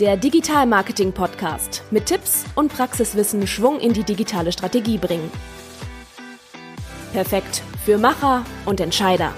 Der 0.00 0.16
Digital 0.16 0.66
Marketing 0.66 1.12
Podcast 1.12 1.84
mit 1.92 2.06
Tipps 2.06 2.46
und 2.56 2.72
Praxiswissen 2.72 3.46
Schwung 3.46 3.78
in 3.78 3.92
die 3.92 4.02
digitale 4.02 4.50
Strategie 4.50 4.98
bringen. 4.98 5.30
Perfekt 7.12 7.62
für 7.84 7.96
Macher 7.96 8.44
und 8.66 8.80
Entscheider. 8.80 9.32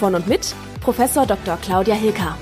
Von 0.00 0.14
und 0.14 0.26
mit 0.26 0.54
Professor 0.80 1.26
Dr. 1.26 1.58
Claudia 1.58 1.94
Hilker. 1.94 2.38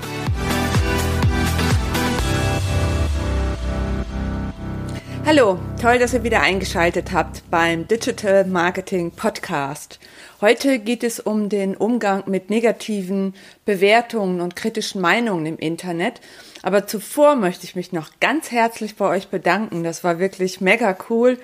Hallo, 5.25 5.59
toll, 5.81 5.99
dass 5.99 6.13
ihr 6.13 6.23
wieder 6.23 6.39
eingeschaltet 6.39 7.11
habt 7.11 7.43
beim 7.51 7.85
Digital 7.85 8.45
Marketing 8.45 9.11
Podcast. 9.11 9.99
Heute 10.39 10.79
geht 10.79 11.03
es 11.03 11.19
um 11.19 11.49
den 11.49 11.75
Umgang 11.75 12.23
mit 12.27 12.49
negativen 12.49 13.33
Bewertungen 13.65 14.39
und 14.39 14.55
kritischen 14.55 15.01
Meinungen 15.01 15.45
im 15.45 15.57
Internet. 15.57 16.21
Aber 16.63 16.87
zuvor 16.87 17.35
möchte 17.35 17.65
ich 17.65 17.75
mich 17.75 17.91
noch 17.91 18.09
ganz 18.19 18.51
herzlich 18.51 18.95
bei 18.95 19.07
euch 19.07 19.27
bedanken. 19.27 19.83
Das 19.83 20.03
war 20.03 20.19
wirklich 20.19 20.61
mega 20.61 20.97
cool. 21.09 21.37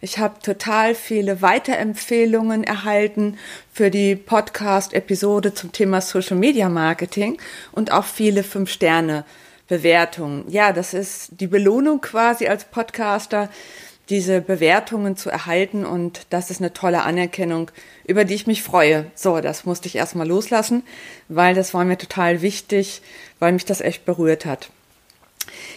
Ich 0.00 0.18
habe 0.18 0.40
total 0.40 0.94
viele 0.94 1.42
Weiterempfehlungen 1.42 2.64
erhalten 2.64 3.38
für 3.72 3.90
die 3.90 4.16
Podcast-Episode 4.16 5.52
zum 5.54 5.72
Thema 5.72 6.00
Social 6.00 6.36
Media 6.36 6.68
Marketing 6.68 7.38
und 7.72 7.92
auch 7.92 8.04
viele 8.04 8.42
Fünf-Sterne 8.42 9.24
Bewertungen. 9.70 10.44
Ja, 10.48 10.72
das 10.72 10.94
ist 10.94 11.28
die 11.40 11.46
Belohnung 11.46 12.00
quasi 12.00 12.48
als 12.48 12.64
Podcaster, 12.64 13.48
diese 14.10 14.40
Bewertungen 14.40 15.16
zu 15.16 15.30
erhalten 15.30 15.86
und 15.86 16.26
das 16.30 16.50
ist 16.50 16.60
eine 16.60 16.72
tolle 16.72 17.02
Anerkennung, 17.02 17.70
über 18.04 18.24
die 18.24 18.34
ich 18.34 18.46
mich 18.46 18.62
freue. 18.62 19.06
So, 19.14 19.40
das 19.40 19.64
musste 19.64 19.86
ich 19.86 19.96
erstmal 19.96 20.26
loslassen, 20.26 20.82
weil 21.28 21.54
das 21.54 21.72
war 21.72 21.84
mir 21.84 21.96
total 21.96 22.42
wichtig, 22.42 23.02
weil 23.38 23.52
mich 23.52 23.64
das 23.64 23.80
echt 23.80 24.04
berührt 24.04 24.44
hat. 24.44 24.70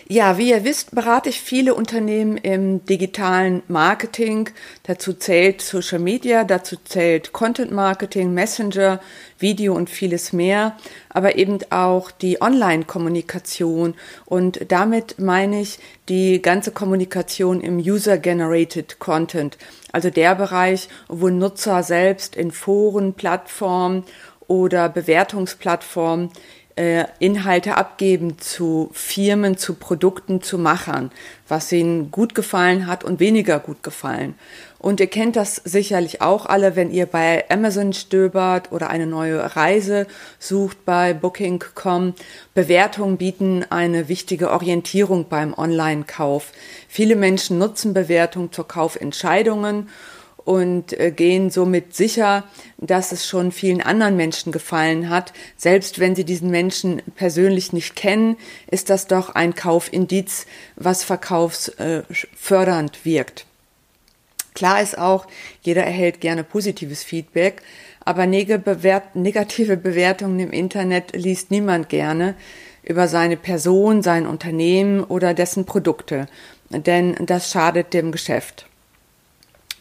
Ja, 0.09 0.37
wie 0.37 0.49
ihr 0.49 0.65
wisst, 0.65 0.93
berate 0.93 1.29
ich 1.29 1.39
viele 1.39 1.75
Unternehmen 1.75 2.35
im 2.35 2.85
digitalen 2.85 3.63
Marketing. 3.69 4.49
Dazu 4.83 5.13
zählt 5.13 5.61
Social 5.61 5.99
Media, 5.99 6.43
dazu 6.43 6.75
zählt 6.83 7.31
Content 7.31 7.71
Marketing, 7.71 8.33
Messenger, 8.33 8.99
Video 9.39 9.73
und 9.73 9.89
vieles 9.89 10.33
mehr, 10.33 10.75
aber 11.07 11.37
eben 11.37 11.59
auch 11.69 12.11
die 12.11 12.41
Online-Kommunikation. 12.41 13.95
Und 14.25 14.59
damit 14.67 15.19
meine 15.19 15.61
ich 15.61 15.79
die 16.09 16.41
ganze 16.41 16.71
Kommunikation 16.71 17.61
im 17.61 17.77
User-Generated 17.77 18.99
Content, 18.99 19.57
also 19.93 20.09
der 20.09 20.35
Bereich, 20.35 20.89
wo 21.07 21.29
Nutzer 21.29 21.81
selbst 21.81 22.35
in 22.35 22.51
Foren, 22.51 23.13
Plattformen 23.13 24.03
oder 24.47 24.89
Bewertungsplattformen 24.89 26.29
äh, 26.75 27.05
Inhalte 27.19 27.77
abgeben 27.77 28.39
zu 28.39 28.89
Firmen, 28.93 29.57
zu 29.57 29.75
Produkten, 29.75 30.41
zu 30.41 30.57
Machern, 30.57 31.11
was 31.47 31.71
ihnen 31.71 32.11
gut 32.11 32.35
gefallen 32.35 32.87
hat 32.87 33.03
und 33.03 33.19
weniger 33.19 33.59
gut 33.59 33.83
gefallen. 33.83 34.35
Und 34.79 34.99
ihr 34.99 35.07
kennt 35.07 35.37
das 35.37 35.55
sicherlich 35.63 36.21
auch 36.21 36.45
alle, 36.45 36.75
wenn 36.75 36.91
ihr 36.91 37.05
bei 37.05 37.45
Amazon 37.49 37.93
stöbert 37.93 38.71
oder 38.71 38.89
eine 38.89 39.07
neue 39.07 39.55
Reise 39.55 40.07
sucht 40.39 40.83
bei 40.83 41.13
Booking.com. 41.13 42.15
Bewertungen 42.53 43.17
bieten 43.17 43.65
eine 43.69 44.09
wichtige 44.09 44.51
Orientierung 44.51 45.29
beim 45.29 45.53
Online-Kauf. 45.53 46.51
Viele 46.89 47.15
Menschen 47.15 47.59
nutzen 47.59 47.93
Bewertungen 47.93 48.51
zur 48.51 48.67
Kaufentscheidungen 48.67 49.87
und 50.45 50.97
äh, 50.99 51.11
gehen 51.11 51.49
somit 51.49 51.95
sicher, 51.95 52.43
dass 52.77 53.11
es 53.11 53.27
schon 53.27 53.51
vielen 53.51 53.81
anderen 53.81 54.17
Menschen 54.17 54.51
gefallen 54.51 55.09
hat. 55.09 55.33
Selbst 55.57 55.99
wenn 55.99 56.15
sie 56.15 56.25
diesen 56.25 56.49
Menschen 56.49 57.01
persönlich 57.15 57.73
nicht 57.73 57.95
kennen, 57.95 58.37
ist 58.69 58.89
das 58.89 59.07
doch 59.07 59.29
ein 59.29 59.55
Kaufindiz, 59.55 60.45
was 60.75 61.03
verkaufsfördernd 61.03 63.05
wirkt. 63.05 63.45
Klar 64.53 64.81
ist 64.81 64.97
auch, 64.97 65.25
jeder 65.61 65.83
erhält 65.83 66.21
gerne 66.21 66.43
positives 66.43 67.03
Feedback, 67.03 67.61
aber 68.05 68.27
negative 68.27 69.77
Bewertungen 69.77 70.39
im 70.39 70.51
Internet 70.51 71.15
liest 71.15 71.51
niemand 71.51 71.89
gerne 71.89 72.35
über 72.83 73.07
seine 73.07 73.37
Person, 73.37 74.03
sein 74.03 74.27
Unternehmen 74.27 75.03
oder 75.03 75.33
dessen 75.33 75.65
Produkte, 75.65 76.27
denn 76.69 77.15
das 77.25 77.49
schadet 77.49 77.93
dem 77.93 78.11
Geschäft. 78.11 78.67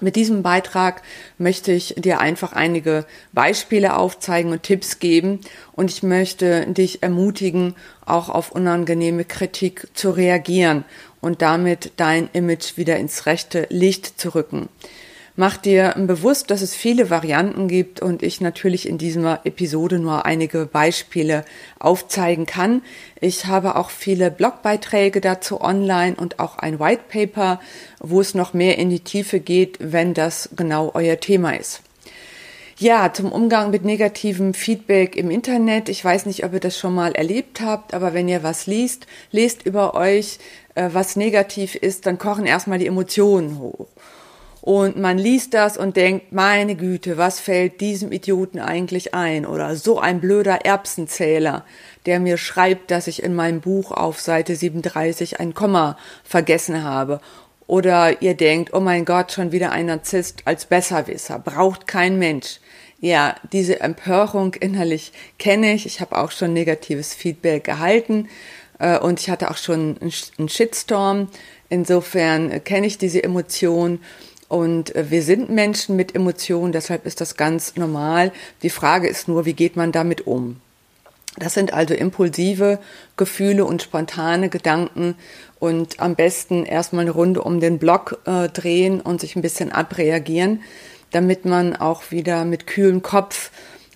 Mit 0.02 0.16
diesem 0.16 0.42
Beitrag 0.42 1.00
möchte 1.38 1.70
ich 1.70 1.94
dir 1.96 2.18
einfach 2.18 2.52
einige 2.52 3.06
Beispiele 3.32 3.96
aufzeigen 3.96 4.50
und 4.50 4.64
Tipps 4.64 4.98
geben 4.98 5.40
und 5.74 5.92
ich 5.92 6.02
möchte 6.02 6.66
dich 6.66 7.04
ermutigen, 7.04 7.76
auch 8.04 8.28
auf 8.28 8.50
unangenehme 8.50 9.24
Kritik 9.24 9.86
zu 9.94 10.10
reagieren 10.10 10.84
und 11.20 11.40
damit 11.40 11.92
dein 11.98 12.28
Image 12.32 12.76
wieder 12.76 12.96
ins 12.96 13.26
rechte 13.26 13.68
Licht 13.70 14.20
zu 14.20 14.34
rücken. 14.34 14.68
Mach 15.34 15.56
dir 15.56 15.94
bewusst, 15.96 16.50
dass 16.50 16.60
es 16.60 16.74
viele 16.74 17.08
Varianten 17.08 17.66
gibt 17.66 18.02
und 18.02 18.22
ich 18.22 18.42
natürlich 18.42 18.86
in 18.86 18.98
dieser 18.98 19.40
Episode 19.46 19.98
nur 19.98 20.26
einige 20.26 20.66
Beispiele 20.66 21.46
aufzeigen 21.78 22.44
kann. 22.44 22.82
Ich 23.18 23.46
habe 23.46 23.76
auch 23.76 23.88
viele 23.88 24.30
Blogbeiträge 24.30 25.22
dazu 25.22 25.62
online 25.62 26.16
und 26.16 26.38
auch 26.38 26.58
ein 26.58 26.78
White 26.78 27.04
Paper, 27.08 27.60
wo 27.98 28.20
es 28.20 28.34
noch 28.34 28.52
mehr 28.52 28.76
in 28.76 28.90
die 28.90 29.00
Tiefe 29.00 29.40
geht, 29.40 29.78
wenn 29.80 30.12
das 30.12 30.50
genau 30.54 30.90
euer 30.92 31.18
Thema 31.18 31.56
ist. 31.56 31.80
Ja, 32.76 33.12
zum 33.12 33.32
Umgang 33.32 33.70
mit 33.70 33.84
negativem 33.84 34.52
Feedback 34.52 35.16
im 35.16 35.30
Internet. 35.30 35.88
Ich 35.88 36.04
weiß 36.04 36.26
nicht, 36.26 36.44
ob 36.44 36.52
ihr 36.52 36.60
das 36.60 36.76
schon 36.76 36.94
mal 36.94 37.12
erlebt 37.12 37.62
habt, 37.62 37.94
aber 37.94 38.12
wenn 38.12 38.28
ihr 38.28 38.42
was 38.42 38.66
liest, 38.66 39.06
lest 39.30 39.64
über 39.64 39.94
euch, 39.94 40.38
äh, 40.74 40.90
was 40.92 41.16
negativ 41.16 41.74
ist, 41.74 42.04
dann 42.04 42.18
kochen 42.18 42.44
erstmal 42.44 42.78
die 42.78 42.86
Emotionen 42.86 43.58
hoch. 43.58 43.86
Und 44.62 44.96
man 44.96 45.18
liest 45.18 45.54
das 45.54 45.76
und 45.76 45.96
denkt, 45.96 46.32
meine 46.32 46.76
Güte, 46.76 47.18
was 47.18 47.40
fällt 47.40 47.80
diesem 47.80 48.12
Idioten 48.12 48.60
eigentlich 48.60 49.12
ein? 49.12 49.44
Oder 49.44 49.74
so 49.74 49.98
ein 49.98 50.20
blöder 50.20 50.64
Erbsenzähler, 50.64 51.64
der 52.06 52.20
mir 52.20 52.36
schreibt, 52.36 52.92
dass 52.92 53.08
ich 53.08 53.24
in 53.24 53.34
meinem 53.34 53.60
Buch 53.60 53.90
auf 53.90 54.20
Seite 54.20 54.54
37 54.54 55.40
ein 55.40 55.52
Komma 55.52 55.98
vergessen 56.22 56.84
habe. 56.84 57.20
Oder 57.66 58.22
ihr 58.22 58.34
denkt, 58.34 58.72
oh 58.72 58.78
mein 58.78 59.04
Gott, 59.04 59.32
schon 59.32 59.50
wieder 59.50 59.72
ein 59.72 59.86
Narzisst 59.86 60.42
als 60.44 60.66
Besserwisser, 60.66 61.40
braucht 61.40 61.88
kein 61.88 62.20
Mensch. 62.20 62.60
Ja, 63.00 63.34
diese 63.52 63.80
Empörung 63.80 64.54
innerlich 64.54 65.10
kenne 65.40 65.74
ich. 65.74 65.86
Ich 65.86 66.00
habe 66.00 66.16
auch 66.16 66.30
schon 66.30 66.52
negatives 66.52 67.14
Feedback 67.14 67.64
gehalten 67.64 68.28
äh, 68.78 68.96
und 68.96 69.18
ich 69.18 69.28
hatte 69.28 69.50
auch 69.50 69.56
schon 69.56 69.98
einen 70.38 70.48
Shitstorm. 70.48 71.28
Insofern 71.68 72.62
kenne 72.62 72.86
ich 72.86 72.98
diese 72.98 73.24
Emotion. 73.24 73.98
Und 74.52 74.94
äh, 74.94 75.10
wir 75.10 75.22
sind 75.22 75.48
Menschen 75.48 75.96
mit 75.96 76.14
Emotionen, 76.14 76.72
deshalb 76.72 77.06
ist 77.06 77.22
das 77.22 77.38
ganz 77.38 77.76
normal. 77.76 78.32
Die 78.62 78.68
Frage 78.68 79.08
ist 79.08 79.26
nur, 79.26 79.46
wie 79.46 79.54
geht 79.54 79.76
man 79.76 79.92
damit 79.92 80.26
um? 80.26 80.60
Das 81.38 81.54
sind 81.54 81.72
also 81.72 81.94
impulsive 81.94 82.78
Gefühle 83.16 83.64
und 83.64 83.80
spontane 83.80 84.50
Gedanken 84.50 85.14
und 85.58 86.00
am 86.00 86.16
besten 86.16 86.66
erstmal 86.66 87.06
eine 87.06 87.12
Runde 87.12 87.40
um 87.40 87.60
den 87.60 87.78
Block 87.78 88.18
äh, 88.26 88.50
drehen 88.50 89.00
und 89.00 89.22
sich 89.22 89.36
ein 89.36 89.42
bisschen 89.42 89.72
abreagieren, 89.72 90.60
damit 91.12 91.46
man 91.46 91.74
auch 91.74 92.10
wieder 92.10 92.44
mit 92.44 92.66
kühlem 92.66 93.00
Kopf 93.00 93.52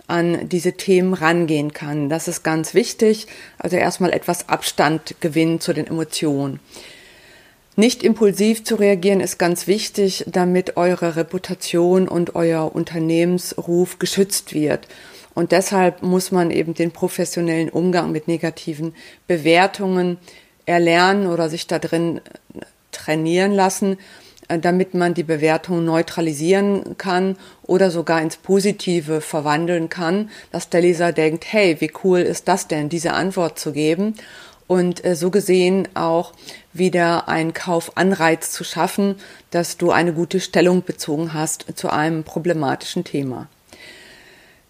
an 0.06 0.48
diese 0.48 0.72
Themen 0.72 1.12
rangehen 1.12 1.74
kann. 1.74 2.08
Das 2.08 2.28
ist 2.28 2.44
ganz 2.44 2.72
wichtig. 2.72 3.26
Also 3.58 3.76
erstmal 3.76 4.14
etwas 4.14 4.48
Abstand 4.48 5.16
gewinnen 5.20 5.60
zu 5.60 5.74
den 5.74 5.86
Emotionen. 5.86 6.60
Nicht 7.78 8.02
impulsiv 8.02 8.64
zu 8.64 8.76
reagieren 8.76 9.20
ist 9.20 9.38
ganz 9.38 9.66
wichtig, 9.66 10.24
damit 10.26 10.78
eure 10.78 11.14
Reputation 11.16 12.08
und 12.08 12.34
euer 12.34 12.74
Unternehmensruf 12.74 13.98
geschützt 13.98 14.54
wird. 14.54 14.88
Und 15.34 15.52
deshalb 15.52 16.02
muss 16.02 16.32
man 16.32 16.50
eben 16.50 16.72
den 16.72 16.90
professionellen 16.90 17.68
Umgang 17.68 18.12
mit 18.12 18.28
negativen 18.28 18.94
Bewertungen 19.26 20.16
erlernen 20.64 21.26
oder 21.26 21.50
sich 21.50 21.66
da 21.66 21.78
drin 21.78 22.22
trainieren 22.92 23.52
lassen, 23.52 23.98
damit 24.48 24.94
man 24.94 25.12
die 25.12 25.22
Bewertung 25.22 25.84
neutralisieren 25.84 26.96
kann 26.96 27.36
oder 27.64 27.90
sogar 27.90 28.22
ins 28.22 28.38
Positive 28.38 29.20
verwandeln 29.20 29.90
kann, 29.90 30.30
dass 30.50 30.70
der 30.70 30.80
Leser 30.80 31.12
denkt, 31.12 31.44
hey, 31.52 31.76
wie 31.80 31.92
cool 32.04 32.20
ist 32.20 32.48
das 32.48 32.68
denn, 32.68 32.88
diese 32.88 33.12
Antwort 33.12 33.58
zu 33.58 33.72
geben 33.72 34.14
und 34.66 35.04
äh, 35.04 35.14
so 35.14 35.30
gesehen 35.30 35.88
auch 35.94 36.32
wieder 36.78 37.28
einen 37.28 37.52
Kaufanreiz 37.52 38.50
zu 38.52 38.64
schaffen, 38.64 39.16
dass 39.50 39.76
du 39.76 39.90
eine 39.90 40.12
gute 40.12 40.40
Stellung 40.40 40.82
bezogen 40.82 41.34
hast 41.34 41.66
zu 41.76 41.90
einem 41.90 42.24
problematischen 42.24 43.04
Thema. 43.04 43.48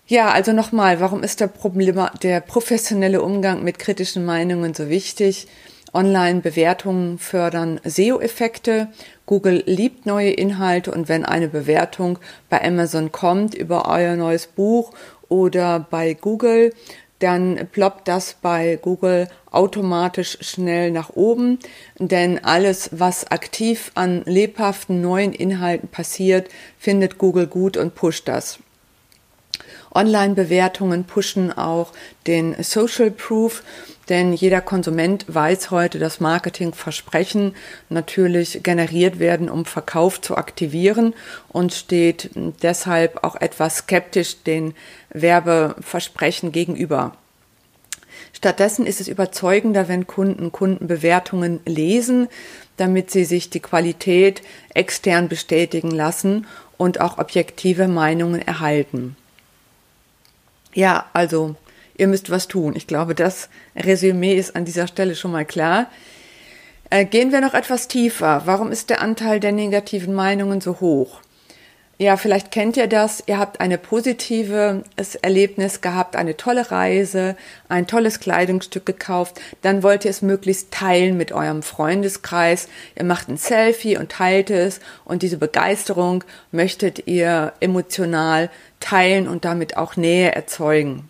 Ja, 0.08 0.30
also 0.30 0.52
nochmal, 0.52 1.00
warum 1.00 1.22
ist 1.22 1.40
der, 1.40 1.48
Problem, 1.48 2.00
der 2.22 2.40
professionelle 2.40 3.22
Umgang 3.22 3.64
mit 3.64 3.78
kritischen 3.80 4.24
Meinungen 4.24 4.72
so 4.72 4.88
wichtig? 4.88 5.48
Online-Bewertungen 5.92 7.18
fördern 7.18 7.80
SEO-Effekte. 7.82 8.88
Google 9.24 9.64
liebt 9.66 10.06
neue 10.06 10.30
Inhalte 10.30 10.92
und 10.92 11.08
wenn 11.08 11.24
eine 11.24 11.48
Bewertung 11.48 12.18
bei 12.48 12.62
Amazon 12.62 13.10
kommt 13.10 13.54
über 13.54 13.88
euer 13.88 14.14
neues 14.14 14.46
Buch 14.46 14.92
oder 15.28 15.86
bei 15.90 16.14
Google, 16.14 16.72
dann 17.18 17.66
ploppt 17.72 18.08
das 18.08 18.36
bei 18.40 18.78
Google 18.80 19.28
automatisch 19.56 20.38
schnell 20.42 20.90
nach 20.90 21.10
oben, 21.10 21.58
denn 21.98 22.44
alles, 22.44 22.90
was 22.92 23.30
aktiv 23.30 23.90
an 23.94 24.22
lebhaften 24.26 25.00
neuen 25.00 25.32
Inhalten 25.32 25.88
passiert, 25.88 26.48
findet 26.78 27.18
Google 27.18 27.46
gut 27.46 27.76
und 27.76 27.94
pusht 27.94 28.28
das. 28.28 28.58
Online-Bewertungen 29.94 31.04
pushen 31.04 31.56
auch 31.56 31.92
den 32.26 32.62
Social 32.62 33.10
Proof, 33.10 33.62
denn 34.10 34.34
jeder 34.34 34.60
Konsument 34.60 35.24
weiß 35.26 35.70
heute, 35.70 35.98
dass 35.98 36.20
Marketingversprechen 36.20 37.54
natürlich 37.88 38.62
generiert 38.62 39.18
werden, 39.18 39.48
um 39.48 39.64
Verkauf 39.64 40.20
zu 40.20 40.36
aktivieren 40.36 41.14
und 41.48 41.72
steht 41.72 42.30
deshalb 42.62 43.24
auch 43.24 43.36
etwas 43.36 43.78
skeptisch 43.78 44.42
den 44.44 44.74
Werbeversprechen 45.10 46.52
gegenüber. 46.52 47.16
Stattdessen 48.36 48.84
ist 48.84 49.00
es 49.00 49.08
überzeugender, 49.08 49.88
wenn 49.88 50.06
Kunden 50.06 50.52
Kundenbewertungen 50.52 51.60
lesen, 51.64 52.28
damit 52.76 53.10
sie 53.10 53.24
sich 53.24 53.48
die 53.48 53.60
Qualität 53.60 54.42
extern 54.74 55.30
bestätigen 55.30 55.90
lassen 55.90 56.46
und 56.76 57.00
auch 57.00 57.16
objektive 57.16 57.88
Meinungen 57.88 58.42
erhalten. 58.42 59.16
Ja, 60.74 61.06
also 61.14 61.56
ihr 61.96 62.08
müsst 62.08 62.28
was 62.28 62.46
tun. 62.46 62.76
Ich 62.76 62.86
glaube, 62.86 63.14
das 63.14 63.48
Resümee 63.74 64.34
ist 64.34 64.54
an 64.54 64.66
dieser 64.66 64.86
Stelle 64.86 65.16
schon 65.16 65.32
mal 65.32 65.46
klar. 65.46 65.86
Äh, 66.90 67.06
gehen 67.06 67.32
wir 67.32 67.40
noch 67.40 67.54
etwas 67.54 67.88
tiefer. 67.88 68.42
Warum 68.44 68.70
ist 68.70 68.90
der 68.90 69.00
Anteil 69.00 69.40
der 69.40 69.52
negativen 69.52 70.12
Meinungen 70.12 70.60
so 70.60 70.80
hoch? 70.80 71.22
Ja, 71.98 72.18
vielleicht 72.18 72.50
kennt 72.50 72.76
ihr 72.76 72.88
das. 72.88 73.22
Ihr 73.26 73.38
habt 73.38 73.60
eine 73.60 73.78
positive 73.78 74.84
Erlebnis 75.22 75.80
gehabt, 75.80 76.14
eine 76.14 76.36
tolle 76.36 76.70
Reise, 76.70 77.36
ein 77.70 77.86
tolles 77.86 78.20
Kleidungsstück 78.20 78.84
gekauft. 78.84 79.40
Dann 79.62 79.82
wollt 79.82 80.04
ihr 80.04 80.10
es 80.10 80.20
möglichst 80.20 80.70
teilen 80.72 81.16
mit 81.16 81.32
eurem 81.32 81.62
Freundeskreis. 81.62 82.68
Ihr 82.96 83.04
macht 83.04 83.28
ein 83.28 83.38
Selfie 83.38 83.96
und 83.96 84.12
teilt 84.12 84.50
es. 84.50 84.80
Und 85.06 85.22
diese 85.22 85.38
Begeisterung 85.38 86.22
möchtet 86.52 87.06
ihr 87.06 87.54
emotional 87.60 88.50
teilen 88.78 89.26
und 89.26 89.46
damit 89.46 89.78
auch 89.78 89.96
Nähe 89.96 90.32
erzeugen. 90.34 91.08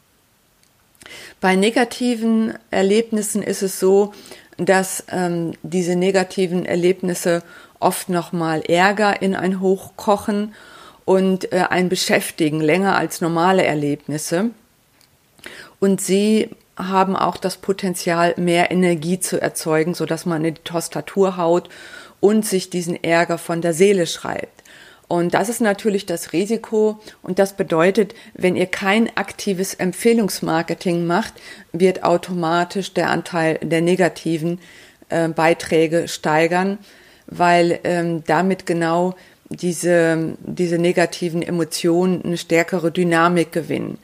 Bei 1.40 1.56
negativen 1.56 2.54
Erlebnissen 2.70 3.42
ist 3.42 3.62
es 3.62 3.80
so, 3.80 4.14
dass 4.56 5.02
ähm, 5.10 5.54
diese 5.64 5.96
negativen 5.96 6.64
Erlebnisse 6.64 7.42
oft 7.80 8.08
nochmal 8.08 8.62
Ärger 8.62 9.20
in 9.20 9.34
ein 9.34 9.60
Hoch 9.60 9.92
kochen 9.96 10.54
und 11.06 11.50
äh, 11.52 11.64
ein 11.70 11.88
Beschäftigen 11.88 12.60
länger 12.60 12.96
als 12.96 13.22
normale 13.22 13.64
Erlebnisse. 13.64 14.50
Und 15.80 16.02
sie 16.02 16.50
haben 16.76 17.16
auch 17.16 17.38
das 17.38 17.56
Potenzial, 17.56 18.34
mehr 18.36 18.70
Energie 18.70 19.18
zu 19.18 19.40
erzeugen, 19.40 19.94
so 19.94 20.04
dass 20.04 20.26
man 20.26 20.44
in 20.44 20.54
die 20.54 20.62
Tastatur 20.62 21.38
haut 21.38 21.70
und 22.20 22.44
sich 22.44 22.68
diesen 22.68 23.02
Ärger 23.02 23.38
von 23.38 23.62
der 23.62 23.72
Seele 23.72 24.06
schreibt. 24.06 24.62
Und 25.08 25.34
das 25.34 25.48
ist 25.48 25.60
natürlich 25.60 26.04
das 26.06 26.32
Risiko. 26.32 26.98
Und 27.22 27.38
das 27.38 27.52
bedeutet, 27.54 28.14
wenn 28.34 28.56
ihr 28.56 28.66
kein 28.66 29.16
aktives 29.16 29.74
Empfehlungsmarketing 29.74 31.06
macht, 31.06 31.34
wird 31.72 32.02
automatisch 32.02 32.92
der 32.92 33.10
Anteil 33.10 33.58
der 33.62 33.80
negativen 33.80 34.58
äh, 35.08 35.28
Beiträge 35.28 36.08
steigern, 36.08 36.78
weil 37.28 37.78
ähm, 37.84 38.24
damit 38.26 38.66
genau 38.66 39.14
diese, 39.48 40.36
diese 40.44 40.78
negativen 40.78 41.42
Emotionen 41.42 42.22
eine 42.24 42.36
stärkere 42.36 42.90
Dynamik 42.90 43.52
gewinnen. 43.52 43.98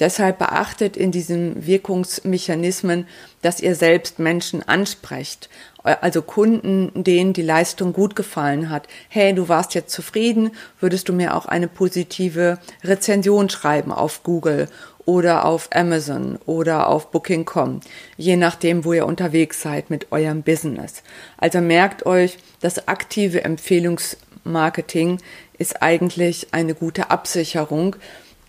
Deshalb 0.00 0.38
beachtet 0.38 0.96
in 0.96 1.10
diesen 1.10 1.66
Wirkungsmechanismen, 1.66 3.06
dass 3.42 3.60
ihr 3.60 3.74
selbst 3.74 4.18
Menschen 4.18 4.62
ansprecht. 4.62 5.48
Also 5.82 6.22
Kunden, 6.22 6.92
denen 6.94 7.32
die 7.32 7.42
Leistung 7.42 7.92
gut 7.92 8.14
gefallen 8.14 8.70
hat. 8.70 8.86
Hey, 9.08 9.34
du 9.34 9.48
warst 9.48 9.74
jetzt 9.74 9.92
zufrieden, 9.92 10.50
würdest 10.80 11.08
du 11.08 11.12
mir 11.12 11.34
auch 11.34 11.46
eine 11.46 11.66
positive 11.66 12.58
Rezension 12.84 13.48
schreiben 13.48 13.90
auf 13.90 14.22
Google 14.22 14.68
oder 15.08 15.46
auf 15.46 15.70
Amazon 15.72 16.38
oder 16.44 16.86
auf 16.86 17.10
Booking.com, 17.10 17.80
je 18.18 18.36
nachdem, 18.36 18.84
wo 18.84 18.92
ihr 18.92 19.06
unterwegs 19.06 19.62
seid 19.62 19.88
mit 19.88 20.12
eurem 20.12 20.42
Business. 20.42 21.02
Also 21.38 21.62
merkt 21.62 22.04
euch, 22.04 22.36
das 22.60 22.88
aktive 22.88 23.42
Empfehlungs 23.42 24.18
Marketing 24.44 25.18
ist 25.56 25.80
eigentlich 25.80 26.48
eine 26.52 26.74
gute 26.74 27.10
Absicherung, 27.10 27.96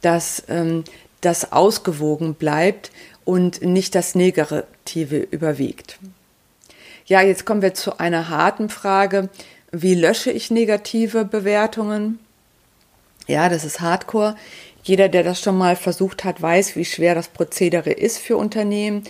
dass 0.02 0.44
ähm, 0.50 0.84
das 1.22 1.54
ausgewogen 1.54 2.34
bleibt 2.34 2.92
und 3.24 3.62
nicht 3.62 3.96
das 3.96 4.14
Negative 4.14 5.18
überwiegt. 5.18 5.98
Ja, 7.06 7.22
jetzt 7.22 7.46
kommen 7.46 7.62
wir 7.62 7.74
zu 7.74 8.00
einer 8.00 8.28
harten 8.28 8.68
Frage. 8.68 9.30
Wie 9.72 9.96
lösche 9.96 10.30
ich 10.30 10.52
negative 10.52 11.24
Bewertungen? 11.24 12.20
Ja, 13.30 13.48
das 13.48 13.64
ist 13.64 13.80
Hardcore. 13.80 14.36
Jeder, 14.90 15.08
der 15.08 15.22
das 15.22 15.40
schon 15.40 15.56
mal 15.56 15.76
versucht 15.76 16.24
hat, 16.24 16.42
weiß, 16.42 16.76
wie 16.76 16.84
schwer 16.84 17.14
das 17.14 17.28
Prozedere 17.28 17.92
ist 17.92 18.18
für 18.18 18.38
Unternehmen. 18.38 19.04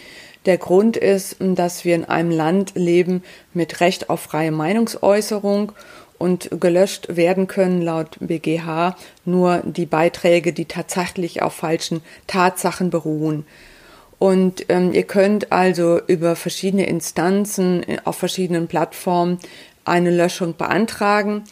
Der 0.45 0.57
Grund 0.57 0.97
ist, 0.97 1.37
dass 1.39 1.85
wir 1.85 1.95
in 1.95 2.03
einem 2.03 2.31
Land 2.31 2.73
leben 2.75 3.23
mit 3.53 3.79
Recht 3.79 4.09
auf 4.09 4.19
freie 4.19 4.51
Meinungsäußerung 4.51 5.71
und 6.17 6.49
gelöscht 6.59 7.15
werden 7.15 7.47
können 7.47 7.81
laut 7.81 8.17
BGH 8.19 8.97
nur 9.23 9.61
die 9.63 9.85
Beiträge, 9.85 10.51
die 10.51 10.65
tatsächlich 10.65 11.41
auf 11.41 11.53
falschen 11.53 12.01
Tatsachen 12.27 12.89
beruhen. 12.89 13.45
Und 14.17 14.65
ähm, 14.67 14.91
ihr 14.91 15.03
könnt 15.03 15.53
also 15.53 16.01
über 16.07 16.35
verschiedene 16.35 16.87
Instanzen 16.87 17.83
äh, 17.83 17.99
auf 18.03 18.17
verschiedenen 18.17 18.67
Plattformen 18.67 19.39
eine 19.85 20.11
Löschung 20.11 20.57
beantragen. 20.57 21.45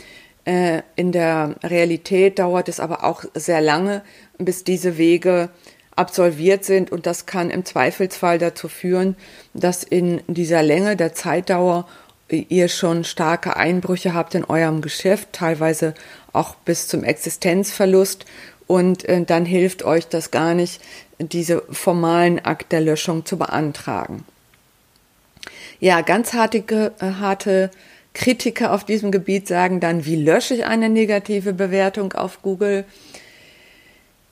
Äh, 0.48 0.84
in 0.96 1.12
der 1.12 1.56
Realität 1.62 2.40
dauert 2.40 2.70
es 2.70 2.80
aber 2.80 3.04
auch 3.04 3.26
sehr 3.34 3.60
lange, 3.60 4.02
bis 4.38 4.64
diese 4.64 4.98
Wege 4.98 5.50
absolviert 5.98 6.64
sind 6.64 6.90
und 6.90 7.06
das 7.06 7.26
kann 7.26 7.50
im 7.50 7.66
Zweifelsfall 7.66 8.38
dazu 8.38 8.70
führen, 8.70 9.18
dass 9.54 9.84
in 9.84 10.22
dieser 10.28 10.64
Länge 10.64 10.96
der 10.96 11.14
Zeitdauer 11.14 11.86
ihr 12.30 12.70
schon 12.70 13.04
starke 13.04 13.58
Einbrüche 13.58 14.14
habt 14.14 14.36
in 14.36 14.46
eurem 14.46 14.80
Geschäft, 14.82 15.34
teilweise 15.34 15.94
auch 16.32 16.56
bis 16.56 16.88
zum 16.88 17.04
Existenzverlust. 17.04 18.26
Und 18.68 19.04
äh, 19.04 19.24
dann 19.26 19.46
hilft 19.46 19.84
euch 19.84 20.08
das 20.08 20.32
gar 20.32 20.54
nicht, 20.54 20.82
diese 21.20 21.62
formalen 21.72 22.44
Akt 22.46 22.72
der 22.72 22.82
Löschung 22.82 23.26
zu 23.26 23.38
beantragen. 23.38 24.24
Ja, 25.82 26.02
ganz 26.02 26.34
harte, 26.34 26.60
äh, 27.00 27.12
harte 27.20 27.70
Kritiker 28.18 28.74
auf 28.74 28.84
diesem 28.84 29.12
Gebiet 29.12 29.48
sagen 29.48 29.80
dann, 29.80 30.06
wie 30.06 30.16
lösche 30.16 30.56
ich 30.56 30.66
eine 30.66 30.90
negative 30.90 31.54
Bewertung 31.54 32.14
auf 32.14 32.42
Google? 32.42 32.84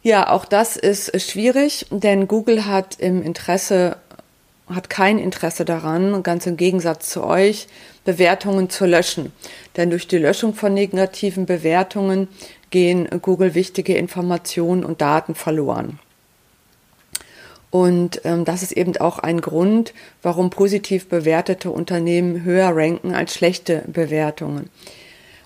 Ja, 0.01 0.31
auch 0.31 0.45
das 0.45 0.75
ist 0.75 1.21
schwierig, 1.21 1.85
denn 1.91 2.27
Google 2.27 2.65
hat 2.65 2.99
im 2.99 3.21
Interesse 3.21 3.97
hat 4.67 4.89
kein 4.89 5.19
Interesse 5.19 5.65
daran, 5.65 6.23
ganz 6.23 6.47
im 6.47 6.57
Gegensatz 6.57 7.11
zu 7.11 7.23
euch, 7.23 7.67
Bewertungen 8.05 8.71
zu 8.71 8.87
löschen. 8.87 9.31
Denn 9.77 9.91
durch 9.91 10.07
die 10.07 10.17
Löschung 10.17 10.55
von 10.55 10.73
negativen 10.73 11.45
Bewertungen 11.45 12.27
gehen 12.71 13.07
Google 13.21 13.53
wichtige 13.53 13.95
Informationen 13.95 14.83
und 14.83 14.99
Daten 14.99 15.35
verloren. 15.35 15.99
Und 17.71 18.21
ähm, 18.23 18.45
das 18.45 18.63
ist 18.63 18.71
eben 18.71 18.95
auch 18.97 19.19
ein 19.19 19.41
Grund, 19.41 19.93
warum 20.21 20.49
positiv 20.49 21.07
bewertete 21.09 21.71
Unternehmen 21.71 22.43
höher 22.43 22.71
ranken 22.73 23.13
als 23.13 23.33
schlechte 23.33 23.83
Bewertungen. 23.87 24.69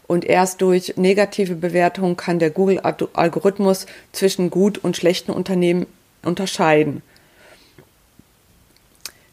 Und 0.06 0.26
erst 0.26 0.62
durch 0.62 0.96
negative 0.98 1.56
Bewertungen 1.56 2.18
kann 2.18 2.40
der 2.40 2.50
Google-Algorithmus 2.50 3.86
zwischen 4.12 4.50
gut 4.50 4.78
und 4.80 4.98
schlechten 4.98 5.32
Unternehmen 5.32 5.86
unterscheiden. 6.24 7.04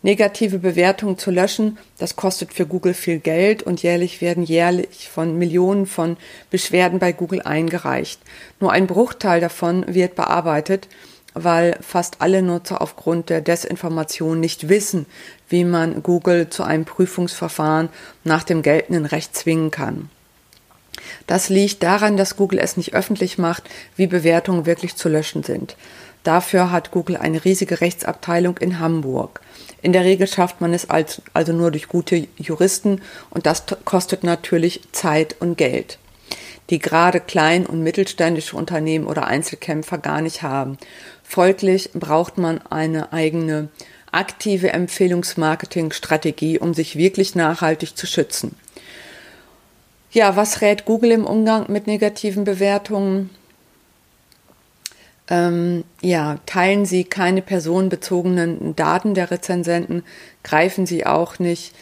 Negative 0.03 0.59
Bewertungen 0.59 1.19
zu 1.19 1.31
löschen, 1.31 1.79
das 1.99 2.15
kostet 2.15 2.53
für 2.53 2.65
Google 2.65 2.95
viel 2.95 3.19
Geld 3.19 3.63
und 3.65 3.83
jährlich 3.83 4.21
werden 4.21 4.45
jährlich 4.45 5.09
von 5.09 5.37
Millionen 5.37 5.87
von 5.87 6.17
Beschwerden 6.51 6.99
bei 7.01 7.11
Google 7.11 7.43
eingereicht. 7.43 8.21
Nur 8.61 8.71
ein 8.71 8.87
Bruchteil 8.87 9.41
davon 9.41 9.85
wird 9.89 10.15
bearbeitet, 10.15 10.89
weil 11.37 11.79
fast 11.81 12.17
alle 12.21 12.43
Nutzer 12.43 12.81
aufgrund 12.81 13.31
der 13.31 13.41
Desinformation 13.41 14.41
nicht 14.41 14.69
wissen, 14.69 15.07
wie 15.49 15.65
man 15.65 16.03
Google 16.03 16.49
zu 16.51 16.63
einem 16.63 16.85
Prüfungsverfahren 16.85 17.89
nach 18.25 18.43
dem 18.43 18.63
geltenden 18.63 19.07
Recht 19.07 19.37
zwingen 19.37 19.71
kann. 19.71 20.11
Das 21.27 21.49
liegt 21.49 21.83
daran, 21.83 22.17
dass 22.17 22.37
Google 22.37 22.59
es 22.59 22.77
nicht 22.77 22.95
öffentlich 22.95 23.39
macht, 23.39 23.65
wie 23.97 24.07
Bewertungen 24.07 24.67
wirklich 24.67 24.97
zu 24.97 25.09
löschen 25.09 25.43
sind. 25.43 25.77
Dafür 26.27 26.73
hat 26.73 26.91
Google 26.91 27.17
eine 27.17 27.45
riesige 27.45 27.81
Rechtsabteilung 27.81 28.59
in 28.59 28.81
Hamburg. 28.81 29.41
In 29.83 29.93
der 29.93 30.03
Regel 30.03 30.27
schafft 30.27 30.61
man 30.61 30.75
es 30.75 30.89
also 30.91 31.53
nur 31.53 31.71
durch 31.71 31.87
gute 31.87 32.27
Juristen 32.37 33.01
und 33.31 33.47
das 33.47 33.65
kostet 33.85 34.25
natürlich 34.25 34.81
Zeit 34.91 35.37
und 35.39 35.57
Geld, 35.57 35.99
die 36.71 36.81
gerade 36.81 37.21
klein- 37.21 37.67
und 37.67 37.85
mittelständische 37.85 38.57
Unternehmen 38.57 39.07
oder 39.07 39.29
Einzelkämpfer 39.29 39.99
gar 39.99 40.21
nicht 40.21 40.43
haben. 40.43 40.79
Folglich 41.29 41.91
braucht 41.93 42.39
man 42.39 42.63
eine 42.71 43.13
eigene 43.13 43.69
aktive 44.13 44.73
Empfehlungsmarketing-Strategie, 44.73 46.59
um 46.59 46.73
sich 46.73 46.97
wirklich 46.97 47.35
nachhaltig 47.35 47.97
zu 47.97 48.07
schützen. 48.07 48.55
Ja, 50.13 50.37
was 50.37 50.61
rät 50.63 50.85
Google 50.85 51.11
im 51.11 51.27
Umgang 51.27 51.71
mit 51.71 51.89
negativen 51.89 52.45
Bewertungen? 52.45 53.31
Ähm, 55.29 55.83
ja, 56.01 56.39
teilen 56.47 56.87
Sie 56.87 57.03
keine 57.05 57.43
personenbezogenen 57.43 58.77
Daten 58.77 59.15
der 59.15 59.31
Rezensenten, 59.31 60.05
greifen 60.45 60.87
Sie 60.87 61.05
auch 61.05 61.41
nicht 61.41 61.75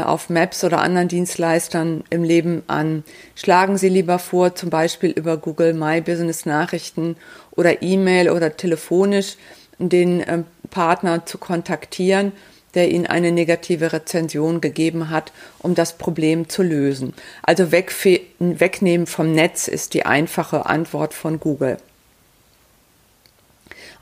auf 0.00 0.30
Maps 0.30 0.64
oder 0.64 0.80
anderen 0.80 1.08
Dienstleistern 1.08 2.04
im 2.10 2.24
Leben 2.24 2.62
an. 2.66 3.04
Schlagen 3.34 3.76
Sie 3.76 3.88
lieber 3.88 4.18
vor, 4.18 4.54
zum 4.54 4.70
Beispiel 4.70 5.10
über 5.10 5.36
Google 5.36 5.74
My 5.74 6.00
Business 6.00 6.46
Nachrichten 6.46 7.16
oder 7.50 7.82
E-Mail 7.82 8.30
oder 8.30 8.56
telefonisch 8.56 9.36
den 9.78 10.20
äh, 10.20 10.42
Partner 10.70 11.26
zu 11.26 11.38
kontaktieren, 11.38 12.32
der 12.74 12.90
Ihnen 12.90 13.06
eine 13.06 13.32
negative 13.32 13.92
Rezension 13.92 14.60
gegeben 14.60 15.10
hat, 15.10 15.32
um 15.58 15.74
das 15.74 15.98
Problem 15.98 16.48
zu 16.48 16.62
lösen. 16.62 17.12
Also 17.42 17.70
wegnehmen 17.70 19.06
vom 19.06 19.32
Netz 19.32 19.68
ist 19.68 19.94
die 19.94 20.06
einfache 20.06 20.66
Antwort 20.66 21.12
von 21.12 21.38
Google. 21.38 21.76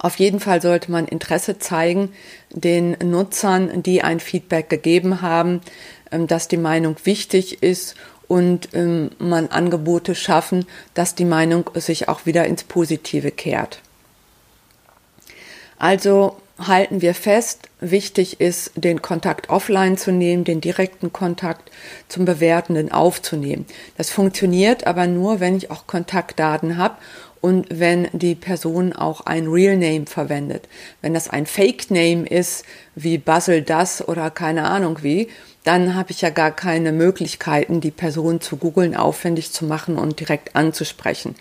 Auf 0.02 0.16
jeden 0.16 0.40
Fall 0.40 0.62
sollte 0.62 0.90
man 0.90 1.06
Interesse 1.06 1.58
zeigen 1.58 2.10
den 2.48 2.96
Nutzern, 3.04 3.82
die 3.82 4.02
ein 4.02 4.18
Feedback 4.18 4.70
gegeben 4.70 5.20
haben, 5.20 5.60
ähm, 6.10 6.26
dass 6.26 6.48
die 6.48 6.56
Meinung 6.56 6.96
wichtig 7.04 7.62
ist 7.62 7.96
und 8.26 8.70
ähm, 8.72 9.10
man 9.18 9.48
Angebote 9.48 10.14
schaffen, 10.14 10.64
dass 10.94 11.14
die 11.14 11.26
Meinung 11.26 11.68
sich 11.74 12.08
auch 12.08 12.24
wieder 12.24 12.46
ins 12.46 12.64
Positive 12.64 13.30
kehrt. 13.30 13.82
Also 15.78 16.36
halten 16.58 17.02
wir 17.02 17.14
fest, 17.14 17.68
wichtig 17.80 18.40
ist, 18.40 18.72
den 18.76 19.02
Kontakt 19.02 19.50
offline 19.50 19.96
zu 19.96 20.12
nehmen, 20.12 20.44
den 20.44 20.60
direkten 20.60 21.12
Kontakt 21.12 21.70
zum 22.08 22.24
Bewertenden 22.24 22.92
aufzunehmen. 22.92 23.66
Das 23.96 24.10
funktioniert 24.10 24.86
aber 24.86 25.06
nur, 25.06 25.40
wenn 25.40 25.56
ich 25.56 25.70
auch 25.70 25.86
Kontaktdaten 25.86 26.76
habe 26.76 26.96
und 27.40 27.66
wenn 27.70 28.08
die 28.12 28.34
Person 28.34 28.92
auch 28.92 29.22
ein 29.22 29.46
Real 29.46 29.76
Name 29.76 30.06
verwendet. 30.06 30.68
Wenn 31.00 31.14
das 31.14 31.28
ein 31.30 31.46
Fake 31.46 31.90
Name 31.90 32.26
ist, 32.26 32.64
wie 32.94 33.18
Basel 33.18 33.62
das 33.62 34.06
oder 34.06 34.30
keine 34.30 34.64
Ahnung 34.64 34.98
wie, 35.02 35.28
dann 35.64 35.94
habe 35.94 36.10
ich 36.10 36.20
ja 36.20 36.30
gar 36.30 36.50
keine 36.50 36.92
Möglichkeiten, 36.92 37.80
die 37.80 37.90
Person 37.90 38.40
zu 38.40 38.56
googeln, 38.56 38.94
aufwendig 38.94 39.52
zu 39.52 39.64
machen 39.64 39.96
und 39.96 40.20
direkt 40.20 40.56
anzusprechen. 40.56 41.34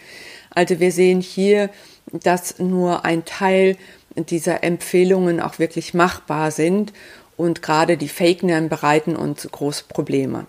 Also 0.51 0.79
wir 0.79 0.91
sehen 0.91 1.21
hier, 1.21 1.69
dass 2.11 2.59
nur 2.59 3.05
ein 3.05 3.25
Teil 3.25 3.77
dieser 4.15 4.63
Empfehlungen 4.63 5.39
auch 5.39 5.59
wirklich 5.59 5.93
machbar 5.93 6.51
sind 6.51 6.93
und 7.37 7.61
gerade 7.61 7.97
die 7.97 8.09
Fake 8.09 8.43
Name 8.43 8.67
bereiten 8.67 9.15
uns 9.15 9.47
große 9.49 9.85
Probleme. 9.87 10.45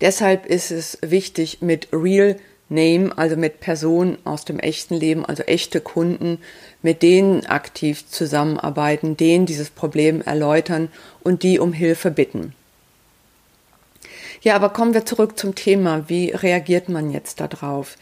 Deshalb 0.00 0.46
ist 0.46 0.70
es 0.70 0.98
wichtig, 1.00 1.62
mit 1.62 1.88
Real 1.92 2.36
Name, 2.68 3.16
also 3.16 3.36
mit 3.36 3.60
Personen 3.60 4.18
aus 4.24 4.44
dem 4.44 4.58
echten 4.58 4.94
Leben, 4.94 5.24
also 5.24 5.42
echte 5.42 5.80
Kunden, 5.80 6.38
mit 6.80 7.02
denen 7.02 7.46
aktiv 7.46 8.08
zusammenarbeiten, 8.08 9.16
denen 9.16 9.46
dieses 9.46 9.70
Problem 9.70 10.22
erläutern 10.22 10.88
und 11.22 11.42
die 11.42 11.58
um 11.58 11.72
Hilfe 11.72 12.10
bitten. 12.10 12.54
Ja, 14.42 14.56
aber 14.56 14.70
kommen 14.70 14.94
wir 14.94 15.04
zurück 15.04 15.38
zum 15.38 15.54
Thema. 15.54 16.08
Wie 16.08 16.30
reagiert 16.30 16.88
man 16.88 17.12
jetzt 17.12 17.40
darauf? 17.40 17.96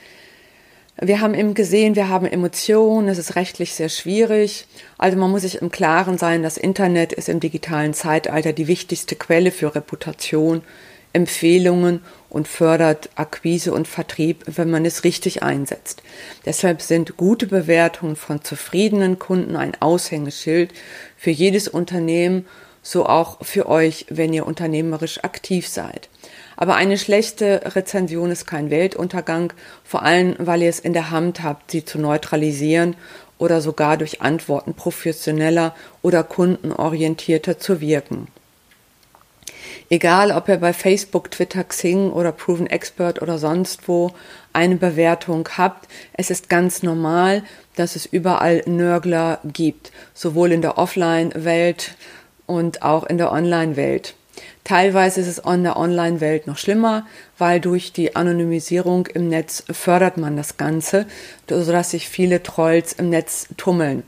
Wir 1.02 1.20
haben 1.20 1.34
eben 1.34 1.54
gesehen, 1.54 1.96
wir 1.96 2.08
haben 2.08 2.26
Emotionen, 2.26 3.08
es 3.08 3.18
ist 3.18 3.34
rechtlich 3.34 3.74
sehr 3.74 3.88
schwierig. 3.88 4.66
Also 4.98 5.16
man 5.16 5.30
muss 5.30 5.42
sich 5.42 5.62
im 5.62 5.70
Klaren 5.70 6.18
sein, 6.18 6.42
das 6.42 6.58
Internet 6.58 7.12
ist 7.12 7.28
im 7.28 7.40
digitalen 7.40 7.94
Zeitalter 7.94 8.52
die 8.52 8.68
wichtigste 8.68 9.16
Quelle 9.16 9.50
für 9.50 9.74
Reputation, 9.74 10.62
Empfehlungen 11.12 12.02
und 12.28 12.46
fördert 12.46 13.10
Akquise 13.16 13.72
und 13.72 13.88
Vertrieb, 13.88 14.44
wenn 14.46 14.70
man 14.70 14.84
es 14.84 15.04
richtig 15.04 15.42
einsetzt. 15.42 16.02
Deshalb 16.46 16.80
sind 16.82 17.16
gute 17.16 17.46
Bewertungen 17.46 18.16
von 18.16 18.42
zufriedenen 18.42 19.18
Kunden 19.18 19.56
ein 19.56 19.72
Aushängeschild 19.80 20.72
für 21.16 21.30
jedes 21.30 21.68
Unternehmen, 21.68 22.46
so 22.82 23.06
auch 23.06 23.44
für 23.44 23.68
euch, 23.68 24.06
wenn 24.08 24.32
ihr 24.32 24.46
unternehmerisch 24.46 25.22
aktiv 25.22 25.68
seid. 25.68 26.08
Aber 26.56 26.76
eine 26.76 26.98
schlechte 26.98 27.62
Rezension 27.74 28.30
ist 28.30 28.46
kein 28.46 28.70
Weltuntergang, 28.70 29.52
vor 29.84 30.02
allem 30.02 30.36
weil 30.38 30.62
ihr 30.62 30.68
es 30.68 30.80
in 30.80 30.92
der 30.92 31.10
Hand 31.10 31.42
habt, 31.42 31.70
sie 31.70 31.84
zu 31.84 31.98
neutralisieren 31.98 32.96
oder 33.38 33.60
sogar 33.60 33.96
durch 33.96 34.20
Antworten 34.20 34.74
professioneller 34.74 35.74
oder 36.02 36.22
kundenorientierter 36.22 37.58
zu 37.58 37.80
wirken. 37.80 38.28
Egal, 39.92 40.30
ob 40.30 40.48
ihr 40.48 40.58
bei 40.58 40.72
Facebook, 40.72 41.32
Twitter, 41.32 41.64
Xing 41.64 42.12
oder 42.12 42.30
Proven 42.30 42.68
Expert 42.68 43.20
oder 43.22 43.38
sonst 43.38 43.88
wo 43.88 44.12
eine 44.52 44.76
Bewertung 44.76 45.48
habt, 45.58 45.88
es 46.12 46.30
ist 46.30 46.48
ganz 46.48 46.84
normal, 46.84 47.42
dass 47.74 47.96
es 47.96 48.06
überall 48.06 48.62
Nörgler 48.66 49.40
gibt, 49.42 49.90
sowohl 50.14 50.52
in 50.52 50.62
der 50.62 50.78
Offline-Welt 50.78 51.96
und 52.46 52.82
auch 52.82 53.02
in 53.02 53.18
der 53.18 53.32
Online-Welt. 53.32 54.14
Teilweise 54.62 55.22
ist 55.22 55.26
es 55.26 55.38
in 55.38 55.64
der 55.64 55.76
Online-Welt 55.76 56.46
noch 56.46 56.56
schlimmer, 56.56 57.04
weil 57.36 57.58
durch 57.58 57.92
die 57.92 58.14
Anonymisierung 58.14 59.08
im 59.08 59.28
Netz 59.28 59.64
fördert 59.72 60.18
man 60.18 60.36
das 60.36 60.56
Ganze, 60.56 61.06
sodass 61.48 61.90
sich 61.90 62.08
viele 62.08 62.44
Trolls 62.44 62.92
im 62.92 63.10
Netz 63.10 63.48
tummeln. 63.56 64.04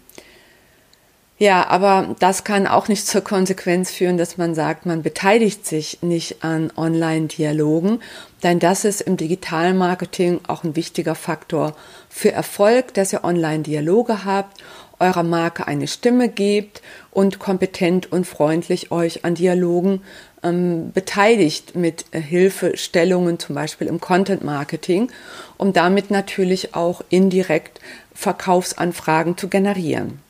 Ja, 1.42 1.66
aber 1.66 2.14
das 2.20 2.44
kann 2.44 2.68
auch 2.68 2.86
nicht 2.86 3.04
zur 3.04 3.22
Konsequenz 3.22 3.90
führen, 3.90 4.16
dass 4.16 4.38
man 4.38 4.54
sagt, 4.54 4.86
man 4.86 5.02
beteiligt 5.02 5.66
sich 5.66 6.00
nicht 6.00 6.44
an 6.44 6.70
Online-Dialogen, 6.76 7.98
denn 8.44 8.60
das 8.60 8.84
ist 8.84 9.00
im 9.00 9.16
Digitalmarketing 9.16 10.42
auch 10.46 10.62
ein 10.62 10.76
wichtiger 10.76 11.16
Faktor 11.16 11.74
für 12.08 12.30
Erfolg, 12.30 12.94
dass 12.94 13.12
ihr 13.12 13.24
Online-Dialoge 13.24 14.24
habt, 14.24 14.62
eurer 15.00 15.24
Marke 15.24 15.66
eine 15.66 15.88
Stimme 15.88 16.28
gebt 16.28 16.80
und 17.10 17.40
kompetent 17.40 18.12
und 18.12 18.24
freundlich 18.24 18.92
euch 18.92 19.24
an 19.24 19.34
Dialogen 19.34 20.02
ähm, 20.44 20.92
beteiligt 20.92 21.74
mit 21.74 22.04
äh, 22.12 22.20
Hilfestellungen, 22.20 23.40
zum 23.40 23.56
Beispiel 23.56 23.88
im 23.88 23.98
Content 23.98 24.44
Marketing, 24.44 25.10
um 25.58 25.72
damit 25.72 26.08
natürlich 26.08 26.76
auch 26.76 27.02
indirekt 27.08 27.80
Verkaufsanfragen 28.14 29.36
zu 29.36 29.48
generieren. 29.48 30.20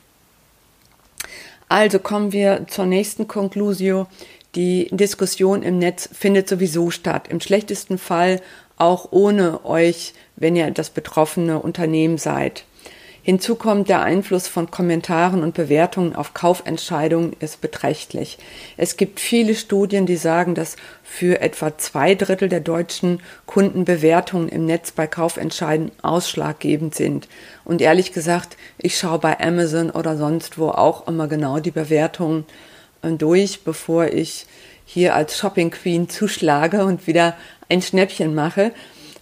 Also 1.73 1.97
kommen 1.97 2.33
wir 2.33 2.67
zur 2.67 2.85
nächsten 2.85 3.27
Conclusio. 3.27 4.05
Die 4.53 4.89
Diskussion 4.91 5.63
im 5.63 5.79
Netz 5.79 6.07
findet 6.13 6.47
sowieso 6.47 6.91
statt. 6.91 7.29
Im 7.29 7.41
schlechtesten 7.41 7.97
Fall 7.97 8.41
auch 8.77 9.07
ohne 9.09 9.65
euch, 9.65 10.13
wenn 10.35 10.55
ihr 10.55 10.69
das 10.69 10.91
betroffene 10.91 11.57
Unternehmen 11.57 12.19
seid. 12.19 12.65
Hinzu 13.25 13.55
kommt, 13.55 13.87
der 13.87 14.01
Einfluss 14.01 14.49
von 14.49 14.69
Kommentaren 14.69 15.43
und 15.43 15.53
Bewertungen 15.53 16.13
auf 16.13 16.33
Kaufentscheidungen 16.33 17.31
ist 17.39 17.61
beträchtlich. 17.61 18.37
Es 18.75 18.97
gibt 18.97 19.21
viele 19.21 19.55
Studien, 19.55 20.05
die 20.05 20.17
sagen, 20.17 20.55
dass 20.55 20.75
für 21.03 21.39
etwa 21.39 21.77
zwei 21.77 22.15
Drittel 22.15 22.49
der 22.49 22.59
deutschen 22.59 23.21
Kunden 23.45 23.85
Bewertungen 23.85 24.49
im 24.49 24.65
Netz 24.65 24.91
bei 24.91 25.07
Kaufentscheiden 25.07 25.93
ausschlaggebend 26.01 26.95
sind. 26.95 27.29
Und 27.63 27.79
ehrlich 27.79 28.11
gesagt, 28.11 28.57
ich 28.77 28.97
schaue 28.97 29.19
bei 29.19 29.39
Amazon 29.39 29.89
oder 29.89 30.17
sonst 30.17 30.57
wo 30.57 30.67
auch 30.67 31.07
immer 31.07 31.29
genau 31.29 31.59
die 31.59 31.71
Bewertungen 31.71 32.43
äh, 33.03 33.11
durch, 33.11 33.63
bevor 33.63 34.07
ich 34.07 34.47
hier 34.85 35.15
als 35.15 35.37
Shopping 35.37 35.71
Queen 35.71 36.09
zuschlage 36.09 36.83
und 36.83 37.07
wieder 37.07 37.37
ein 37.69 37.81
Schnäppchen 37.81 38.35
mache. 38.35 38.73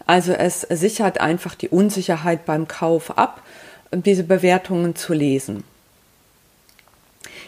Also 0.07 0.33
es 0.33 0.61
sichert 0.61 1.21
einfach 1.21 1.53
die 1.53 1.69
Unsicherheit 1.69 2.45
beim 2.45 2.67
Kauf 2.67 3.15
ab 3.17 3.43
diese 3.91 4.23
Bewertungen 4.23 4.95
zu 4.95 5.13
lesen. 5.13 5.63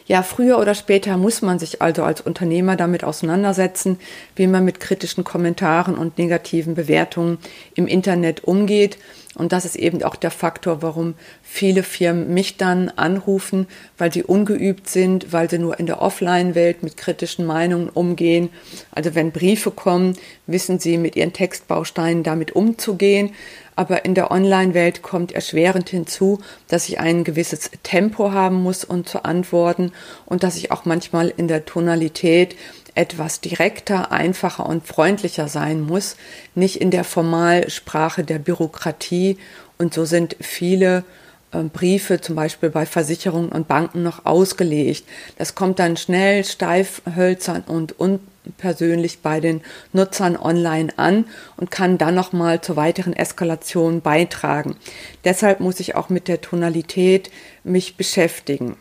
Ja, 0.05 0.21
früher 0.21 0.59
oder 0.59 0.75
später 0.75 1.15
muss 1.17 1.41
man 1.41 1.59
sich 1.59 1.81
also 1.81 2.03
als 2.03 2.19
Unternehmer 2.19 2.75
damit 2.75 3.05
auseinandersetzen, 3.05 3.99
wie 4.35 4.47
man 4.47 4.65
mit 4.65 4.81
kritischen 4.81 5.23
Kommentaren 5.23 5.95
und 5.95 6.17
negativen 6.17 6.75
Bewertungen 6.75 7.37
im 7.73 7.87
Internet 7.87 8.43
umgeht. 8.43 8.97
Und 9.35 9.51
das 9.51 9.65
ist 9.65 9.75
eben 9.75 10.03
auch 10.03 10.15
der 10.15 10.31
Faktor, 10.31 10.81
warum 10.81 11.15
viele 11.41 11.83
Firmen 11.83 12.33
mich 12.33 12.57
dann 12.57 12.89
anrufen, 12.89 13.67
weil 13.97 14.13
sie 14.13 14.23
ungeübt 14.23 14.87
sind, 14.87 15.33
weil 15.33 15.49
sie 15.49 15.57
nur 15.57 15.79
in 15.79 15.87
der 15.87 16.01
Offline-Welt 16.01 16.83
mit 16.83 16.97
kritischen 16.97 17.45
Meinungen 17.45 17.89
umgehen. 17.89 18.49
Also 18.91 19.15
wenn 19.15 19.31
Briefe 19.31 19.71
kommen, 19.71 20.15
wissen 20.45 20.79
sie 20.79 20.97
mit 20.97 21.15
ihren 21.15 21.33
Textbausteinen 21.33 22.23
damit 22.23 22.51
umzugehen 22.51 23.31
aber 23.75 24.05
in 24.05 24.15
der 24.15 24.31
Online-Welt 24.31 25.01
kommt 25.01 25.31
erschwerend 25.31 25.89
hinzu, 25.89 26.39
dass 26.67 26.89
ich 26.89 26.99
ein 26.99 27.23
gewisses 27.23 27.71
Tempo 27.83 28.31
haben 28.31 28.61
muss, 28.61 28.83
um 28.83 29.05
zu 29.05 29.25
antworten 29.25 29.91
und 30.25 30.43
dass 30.43 30.57
ich 30.57 30.71
auch 30.71 30.85
manchmal 30.85 31.33
in 31.35 31.47
der 31.47 31.65
Tonalität 31.65 32.55
etwas 32.95 33.41
direkter, 33.41 34.11
einfacher 34.11 34.65
und 34.65 34.87
freundlicher 34.87 35.47
sein 35.47 35.81
muss, 35.81 36.15
nicht 36.55 36.79
in 36.79 36.91
der 36.91 37.03
Formalsprache 37.03 38.23
der 38.23 38.39
Bürokratie. 38.39 39.37
Und 39.77 39.93
so 39.93 40.05
sind 40.05 40.35
viele 40.39 41.03
äh, 41.51 41.63
Briefe 41.63 42.21
zum 42.21 42.35
Beispiel 42.35 42.69
bei 42.69 42.85
Versicherungen 42.85 43.49
und 43.49 43.67
Banken 43.67 44.03
noch 44.03 44.25
ausgelegt. 44.25 45.05
Das 45.37 45.55
kommt 45.55 45.79
dann 45.79 45.97
schnell, 45.97 46.43
steif, 46.43 47.01
hölzern 47.15 47.63
und 47.65 47.99
unpersönlich 47.99 49.21
bei 49.21 49.39
den 49.39 49.61
Nutzern 49.91 50.37
online 50.37 50.93
an 50.97 51.25
und 51.57 51.71
kann 51.71 51.97
dann 51.97 52.15
nochmal 52.15 52.61
zur 52.61 52.75
weiteren 52.75 53.13
Eskalation 53.13 54.01
beitragen. 54.01 54.75
Deshalb 55.23 55.59
muss 55.59 55.79
ich 55.79 55.95
auch 55.95 56.09
mit 56.09 56.27
der 56.27 56.41
Tonalität 56.41 57.31
mich 57.63 57.97
beschäftigen. 57.97 58.77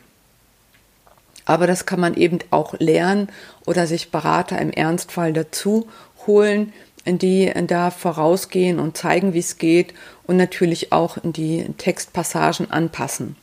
Aber 1.45 1.67
das 1.67 1.85
kann 1.85 1.99
man 1.99 2.15
eben 2.15 2.39
auch 2.51 2.75
lernen 2.79 3.29
oder 3.65 3.87
sich 3.87 4.11
Berater 4.11 4.59
im 4.59 4.71
Ernstfall 4.71 5.33
dazu 5.33 5.87
holen, 6.25 6.73
die 7.05 7.51
da 7.67 7.91
vorausgehen 7.91 8.79
und 8.79 8.97
zeigen, 8.97 9.33
wie 9.33 9.39
es 9.39 9.57
geht 9.57 9.93
und 10.25 10.37
natürlich 10.37 10.91
auch 10.93 11.17
die 11.21 11.65
Textpassagen 11.77 12.71
anpassen. 12.71 13.35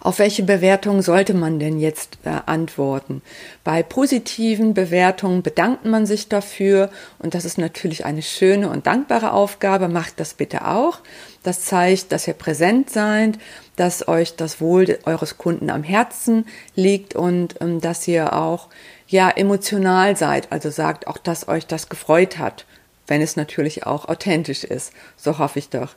Auf 0.00 0.18
welche 0.18 0.42
Bewertung 0.42 1.02
sollte 1.02 1.34
man 1.34 1.60
denn 1.60 1.78
jetzt 1.78 2.18
äh, 2.24 2.30
antworten? 2.46 3.22
Bei 3.62 3.82
positiven 3.82 4.74
Bewertungen 4.74 5.42
bedankt 5.42 5.84
man 5.84 6.04
sich 6.06 6.28
dafür 6.28 6.90
und 7.20 7.34
das 7.34 7.44
ist 7.44 7.58
natürlich 7.58 8.04
eine 8.04 8.22
schöne 8.22 8.68
und 8.68 8.86
dankbare 8.86 9.32
Aufgabe. 9.32 9.88
Macht 9.88 10.18
das 10.18 10.34
bitte 10.34 10.66
auch. 10.66 10.98
Das 11.44 11.64
zeigt, 11.64 12.10
dass 12.10 12.26
ihr 12.26 12.34
präsent 12.34 12.90
seid, 12.90 13.38
dass 13.76 14.08
euch 14.08 14.36
das 14.36 14.60
Wohl 14.60 14.98
eures 15.04 15.38
Kunden 15.38 15.70
am 15.70 15.84
Herzen 15.84 16.46
liegt 16.74 17.14
und 17.14 17.54
ähm, 17.60 17.80
dass 17.80 18.06
ihr 18.08 18.32
auch 18.32 18.68
ja 19.06 19.30
emotional 19.30 20.16
seid, 20.16 20.50
also 20.50 20.70
sagt 20.70 21.06
auch, 21.06 21.18
dass 21.18 21.46
euch 21.46 21.66
das 21.66 21.88
gefreut 21.88 22.38
hat, 22.38 22.64
wenn 23.06 23.20
es 23.20 23.36
natürlich 23.36 23.86
auch 23.86 24.08
authentisch 24.08 24.64
ist. 24.64 24.92
So 25.16 25.38
hoffe 25.38 25.58
ich 25.58 25.68
doch. 25.68 25.94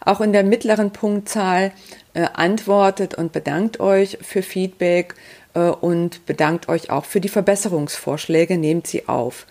Auch 0.00 0.20
in 0.20 0.32
der 0.32 0.44
mittleren 0.44 0.92
Punktzahl 0.92 1.72
äh, 2.14 2.26
antwortet 2.32 3.14
und 3.14 3.32
bedankt 3.32 3.80
euch 3.80 4.18
für 4.22 4.42
Feedback 4.42 5.14
äh, 5.54 5.60
und 5.60 6.26
bedankt 6.26 6.68
euch 6.68 6.90
auch 6.90 7.04
für 7.04 7.20
die 7.20 7.28
Verbesserungsvorschläge, 7.28 8.56
nehmt 8.56 8.86
sie 8.86 9.08
auf. 9.08 9.46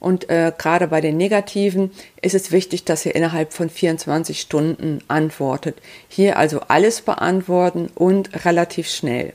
Und 0.00 0.28
äh, 0.28 0.52
gerade 0.58 0.88
bei 0.88 1.00
den 1.00 1.16
negativen 1.16 1.90
ist 2.20 2.34
es 2.34 2.52
wichtig, 2.52 2.84
dass 2.84 3.06
ihr 3.06 3.14
innerhalb 3.14 3.54
von 3.54 3.70
24 3.70 4.38
Stunden 4.38 4.98
antwortet. 5.08 5.78
Hier 6.08 6.36
also 6.36 6.60
alles 6.68 7.00
beantworten 7.00 7.88
und 7.94 8.44
relativ 8.44 8.90
schnell. 8.90 9.32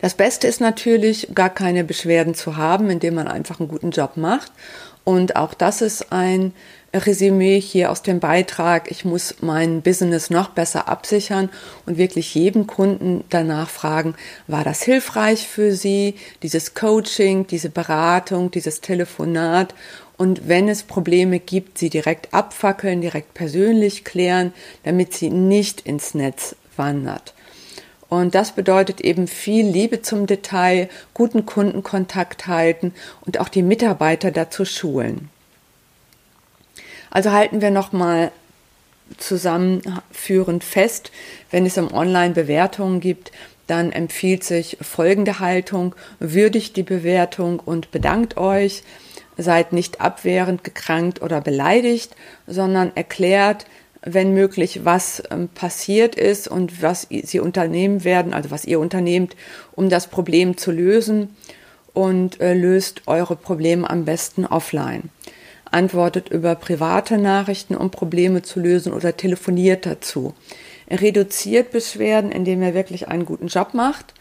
Das 0.00 0.14
Beste 0.14 0.46
ist 0.46 0.60
natürlich, 0.60 1.28
gar 1.34 1.50
keine 1.50 1.82
Beschwerden 1.82 2.34
zu 2.34 2.56
haben, 2.56 2.88
indem 2.90 3.14
man 3.14 3.26
einfach 3.26 3.58
einen 3.58 3.68
guten 3.68 3.90
Job 3.90 4.16
macht. 4.16 4.52
Und 5.02 5.36
auch 5.36 5.54
das 5.54 5.82
ist 5.82 6.12
ein 6.12 6.52
Resümee 7.04 7.60
hier 7.60 7.90
aus 7.90 8.02
dem 8.02 8.20
Beitrag. 8.20 8.90
Ich 8.90 9.04
muss 9.04 9.34
mein 9.40 9.82
Business 9.82 10.30
noch 10.30 10.50
besser 10.50 10.88
absichern 10.88 11.50
und 11.84 11.98
wirklich 11.98 12.34
jedem 12.34 12.66
Kunden 12.66 13.24
danach 13.28 13.68
fragen, 13.68 14.14
war 14.46 14.64
das 14.64 14.82
hilfreich 14.82 15.46
für 15.46 15.74
Sie, 15.74 16.14
dieses 16.42 16.74
Coaching, 16.74 17.46
diese 17.46 17.68
Beratung, 17.68 18.50
dieses 18.50 18.80
Telefonat? 18.80 19.74
Und 20.16 20.48
wenn 20.48 20.68
es 20.68 20.82
Probleme 20.82 21.40
gibt, 21.40 21.76
sie 21.76 21.90
direkt 21.90 22.32
abfackeln, 22.32 23.02
direkt 23.02 23.34
persönlich 23.34 24.04
klären, 24.04 24.54
damit 24.82 25.12
sie 25.12 25.28
nicht 25.28 25.82
ins 25.82 26.14
Netz 26.14 26.56
wandert. 26.76 27.34
Und 28.08 28.34
das 28.34 28.52
bedeutet 28.52 29.00
eben 29.00 29.26
viel 29.26 29.66
Liebe 29.66 30.00
zum 30.00 30.26
Detail, 30.26 30.88
guten 31.12 31.44
Kundenkontakt 31.44 32.46
halten 32.46 32.94
und 33.26 33.40
auch 33.40 33.48
die 33.48 33.62
Mitarbeiter 33.62 34.30
dazu 34.30 34.64
schulen. 34.64 35.28
Also 37.10 37.32
halten 37.32 37.60
wir 37.60 37.70
nochmal 37.70 38.30
zusammenführend 39.18 40.64
fest, 40.64 41.12
wenn 41.50 41.66
es 41.66 41.78
um 41.78 41.92
Online-Bewertungen 41.92 43.00
gibt, 43.00 43.32
dann 43.66 43.92
empfiehlt 43.92 44.44
sich 44.44 44.76
folgende 44.80 45.40
Haltung, 45.40 45.94
würdigt 46.18 46.76
die 46.76 46.82
Bewertung 46.82 47.60
und 47.60 47.90
bedankt 47.90 48.36
euch, 48.36 48.82
seid 49.36 49.72
nicht 49.72 50.00
abwehrend, 50.00 50.64
gekrankt 50.64 51.20
oder 51.20 51.40
beleidigt, 51.40 52.14
sondern 52.46 52.92
erklärt, 52.94 53.66
wenn 54.02 54.34
möglich, 54.34 54.84
was 54.84 55.22
ähm, 55.30 55.48
passiert 55.48 56.14
ist 56.14 56.46
und 56.46 56.80
was 56.80 57.08
sie 57.10 57.40
unternehmen 57.40 58.04
werden, 58.04 58.34
also 58.34 58.52
was 58.52 58.64
ihr 58.64 58.78
unternehmt, 58.78 59.34
um 59.72 59.90
das 59.90 60.06
Problem 60.06 60.56
zu 60.56 60.70
lösen 60.70 61.36
und 61.92 62.40
äh, 62.40 62.54
löst 62.54 63.02
eure 63.06 63.34
Probleme 63.34 63.88
am 63.90 64.04
besten 64.04 64.46
offline. 64.46 65.10
Antwortet 65.70 66.28
über 66.28 66.54
private 66.54 67.18
Nachrichten, 67.18 67.76
um 67.76 67.90
Probleme 67.90 68.42
zu 68.42 68.60
lösen 68.60 68.92
oder 68.92 69.16
telefoniert 69.16 69.86
dazu. 69.86 70.34
Er 70.86 71.00
reduziert 71.00 71.72
Beschwerden, 71.72 72.30
indem 72.30 72.62
er 72.62 72.74
wirklich 72.74 73.08
einen 73.08 73.26
guten 73.26 73.48
Job 73.48 73.74
macht 73.74 74.14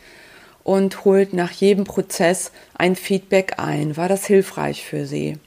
und 0.63 1.05
holt 1.05 1.33
nach 1.33 1.51
jedem 1.51 1.83
Prozess 1.83 2.51
ein 2.73 2.95
Feedback 2.95 3.53
ein. 3.57 3.95
War 3.97 4.09
das 4.09 4.25
hilfreich 4.25 4.83
für 4.83 5.05
Sie? 5.05 5.37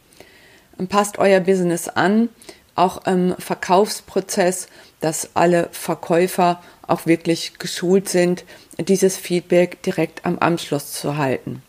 Passt 0.88 1.18
euer 1.18 1.40
Business 1.40 1.88
an, 1.88 2.28
auch 2.76 3.04
im 3.06 3.34
Verkaufsprozess, 3.36 4.68
dass 5.00 5.30
alle 5.34 5.68
Verkäufer 5.72 6.62
auch 6.86 7.06
wirklich 7.06 7.58
geschult 7.58 8.08
sind, 8.08 8.44
dieses 8.78 9.16
Feedback 9.16 9.82
direkt 9.82 10.24
am 10.24 10.38
Anschluss 10.38 10.92
zu 10.92 11.16
halten. 11.16 11.62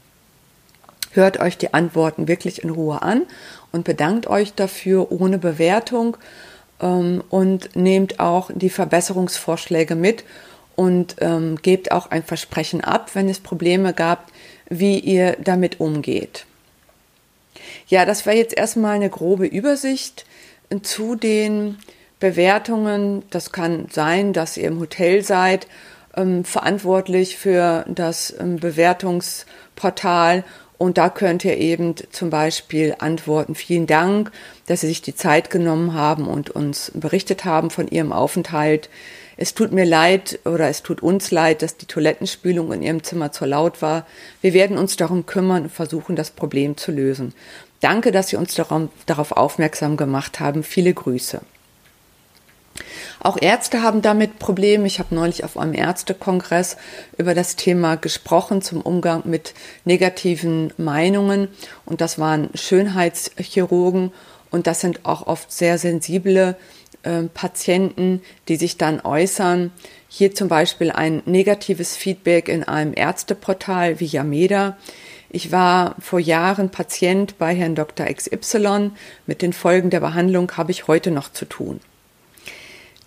Hört 1.12 1.39
euch 1.39 1.58
die 1.58 1.74
Antworten 1.74 2.28
wirklich 2.28 2.63
in 2.63 2.70
Ruhe 2.70 3.02
an 3.02 3.24
und 3.72 3.84
bedankt 3.84 4.28
euch 4.28 4.54
dafür 4.54 5.12
ohne 5.12 5.38
Bewertung 5.38 6.18
ähm, 6.82 7.24
und 7.30 7.76
nehmt 7.76 8.20
auch 8.20 8.50
die 8.54 8.70
Verbesserungsvorschläge 8.70 9.96
mit 9.96 10.24
und 10.76 11.18
ähm, 11.20 11.58
gebt 11.62 11.92
auch 11.92 12.12
ein 12.12 12.24
Versprechen 12.24 12.82
ab, 12.82 13.12
wenn 13.14 13.28
es 13.30 13.40
Probleme 13.40 13.94
gab, 13.94 14.32
wie 14.70 15.00
ihr 15.00 15.36
damit 15.44 15.80
umgeht. 15.80 16.46
Ja, 17.88 18.06
das 18.06 18.26
war 18.26 18.34
jetzt 18.34 18.56
erstmal 18.56 18.96
eine 18.96 19.10
grobe 19.10 19.46
Übersicht 19.46 20.26
zu 20.84 21.16
den 21.16 21.78
Bewertungen, 22.20 23.24
das 23.30 23.52
kann 23.52 23.88
sein, 23.92 24.34
dass 24.34 24.58
ihr 24.58 24.68
im 24.68 24.80
Hotel 24.80 25.24
seid, 25.24 25.68
ähm, 26.16 26.44
verantwortlich 26.44 27.38
für 27.38 27.86
das 27.88 28.34
ähm, 28.40 28.58
Bewertungsportal 28.58 30.44
und 30.80 30.98
da 30.98 31.10
könnt 31.10 31.44
ihr 31.44 31.58
eben 31.58 31.94
zum 32.10 32.30
Beispiel 32.30 32.96
antworten, 33.00 33.54
vielen 33.54 33.86
Dank, 33.86 34.32
dass 34.65 34.80
Sie 34.80 34.88
sich 34.88 35.02
die 35.02 35.13
Zeit 35.13 35.50
genommen 35.50 35.94
haben 35.94 36.26
und 36.26 36.50
uns 36.52 36.94
berichtet 36.96 37.44
haben 37.44 37.70
von 37.70 37.89
Ihrem 37.89 38.13
Aufenthalt. 38.13 38.89
Es 39.36 39.54
tut 39.54 39.74
mir 39.74 39.84
leid 39.84 40.39
oder 40.46 40.70
es 40.70 40.82
tut 40.82 41.04
uns 41.04 41.32
leid, 41.32 41.63
dass 41.63 41.76
die 41.76 41.86
Toilettenspülung 41.86 42.72
in 42.72 42.82
Ihrem 42.82 43.04
Zimmer 43.04 43.34
zu 43.34 43.46
laut 43.46 43.82
war. 43.82 44.08
Wir 44.39 44.54
werden 44.54 44.78
uns 44.78 44.96
darum 44.96 45.26
kümmern 45.26 45.63
und 45.63 45.70
versuchen, 45.70 46.15
das 46.15 46.32
Problem 46.32 46.78
zu 46.78 46.94
lösen. 46.94 47.34
Danke, 47.82 48.12
dass 48.12 48.30
Sie 48.30 48.38
uns 48.38 48.56
darauf 48.56 49.34
aufmerksam 49.34 49.98
gemacht 49.98 50.39
haben. 50.39 50.63
Viele 50.63 50.94
Grüße. 50.94 51.42
Auch 53.19 53.38
Ärzte 53.39 53.82
haben 53.82 54.02
damit 54.02 54.39
Probleme. 54.39 54.88
Ich 54.88 54.99
habe 54.99 55.15
neulich 55.15 55.43
auf 55.43 55.58
einem 55.58 55.73
Ärztekongress 55.73 56.78
über 57.17 57.34
das 57.34 57.56
Thema 57.56 57.95
gesprochen 57.95 58.62
zum 58.62 58.82
Umgang 58.82 59.23
mit 59.25 59.54
negativen 59.86 60.73
Meinungen. 60.78 61.49
Und 61.86 62.02
das 62.02 62.19
waren 62.19 62.49
Schönheitschirurgen. 62.54 64.12
Und 64.52 64.67
das 64.67 64.82
sind 64.82 65.06
auch 65.06 65.28
oft 65.28 65.52
sehr 65.52 65.78
sensible 65.78 66.58
äh, 67.04 67.23
Patienten, 67.34 68.21
die 68.47 68.56
sich 68.56 68.78
dann 68.78 69.02
äußern. 69.02 69.71
Hier 70.08 70.34
zum 70.34 70.47
Beispiel 70.47 70.91
ein 70.91 71.21
negatives 71.25 71.95
Feedback 71.95 72.49
in 72.49 72.63
einem 72.63 72.93
Ärzteportal 72.95 73.99
wie 73.99 74.06
Yameda. 74.06 74.78
Ich 75.30 75.52
war 75.52 75.95
vor 75.99 76.19
Jahren 76.19 76.71
Patient 76.71 77.38
bei 77.38 77.56
Herrn 77.56 77.75
Dr. 77.75 78.08
XY. 78.08 78.91
Mit 79.28 79.43
den 79.43 79.54
Folgen 79.54 79.91
der 79.91 79.99
Behandlung 79.99 80.52
habe 80.58 80.71
ich 80.71 80.88
heute 80.88 81.12
noch 81.12 81.32
zu 81.32 81.45
tun. 81.45 81.80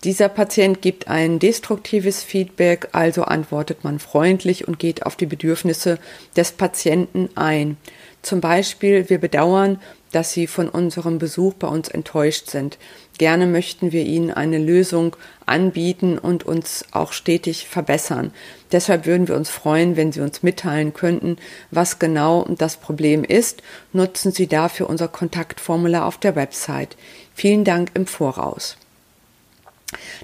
Dieser 0.04 0.28
Patient 0.28 0.82
gibt 0.82 1.06
ein 1.06 1.38
destruktives 1.38 2.24
Feedback, 2.24 2.88
also 2.90 3.22
antwortet 3.22 3.84
man 3.84 4.00
freundlich 4.00 4.66
und 4.66 4.80
geht 4.80 5.06
auf 5.06 5.14
die 5.14 5.26
Bedürfnisse 5.26 6.00
des 6.36 6.50
Patienten 6.50 7.28
ein. 7.36 7.76
Zum 8.20 8.40
Beispiel, 8.40 9.08
wir 9.08 9.18
bedauern, 9.18 9.80
dass 10.10 10.32
Sie 10.32 10.48
von 10.48 10.68
unserem 10.68 11.18
Besuch 11.18 11.54
bei 11.54 11.68
uns 11.68 11.88
enttäuscht 11.88 12.50
sind. 12.50 12.78
Gerne 13.16 13.46
möchten 13.46 13.92
wir 13.92 14.02
Ihnen 14.02 14.32
eine 14.32 14.58
Lösung 14.58 15.14
anbieten 15.46 16.18
und 16.18 16.44
uns 16.44 16.84
auch 16.90 17.12
stetig 17.12 17.68
verbessern. 17.68 18.32
Deshalb 18.72 19.06
würden 19.06 19.28
wir 19.28 19.36
uns 19.36 19.50
freuen, 19.50 19.96
wenn 19.96 20.10
Sie 20.10 20.20
uns 20.20 20.42
mitteilen 20.42 20.94
könnten, 20.94 21.36
was 21.70 22.00
genau 22.00 22.44
das 22.58 22.76
Problem 22.76 23.22
ist. 23.22 23.62
Nutzen 23.92 24.32
Sie 24.32 24.48
dafür 24.48 24.90
unser 24.90 25.06
Kontaktformular 25.06 26.06
auf 26.06 26.18
der 26.18 26.34
Website. 26.34 26.96
Vielen 27.34 27.62
Dank 27.62 27.92
im 27.94 28.06
Voraus. 28.06 28.76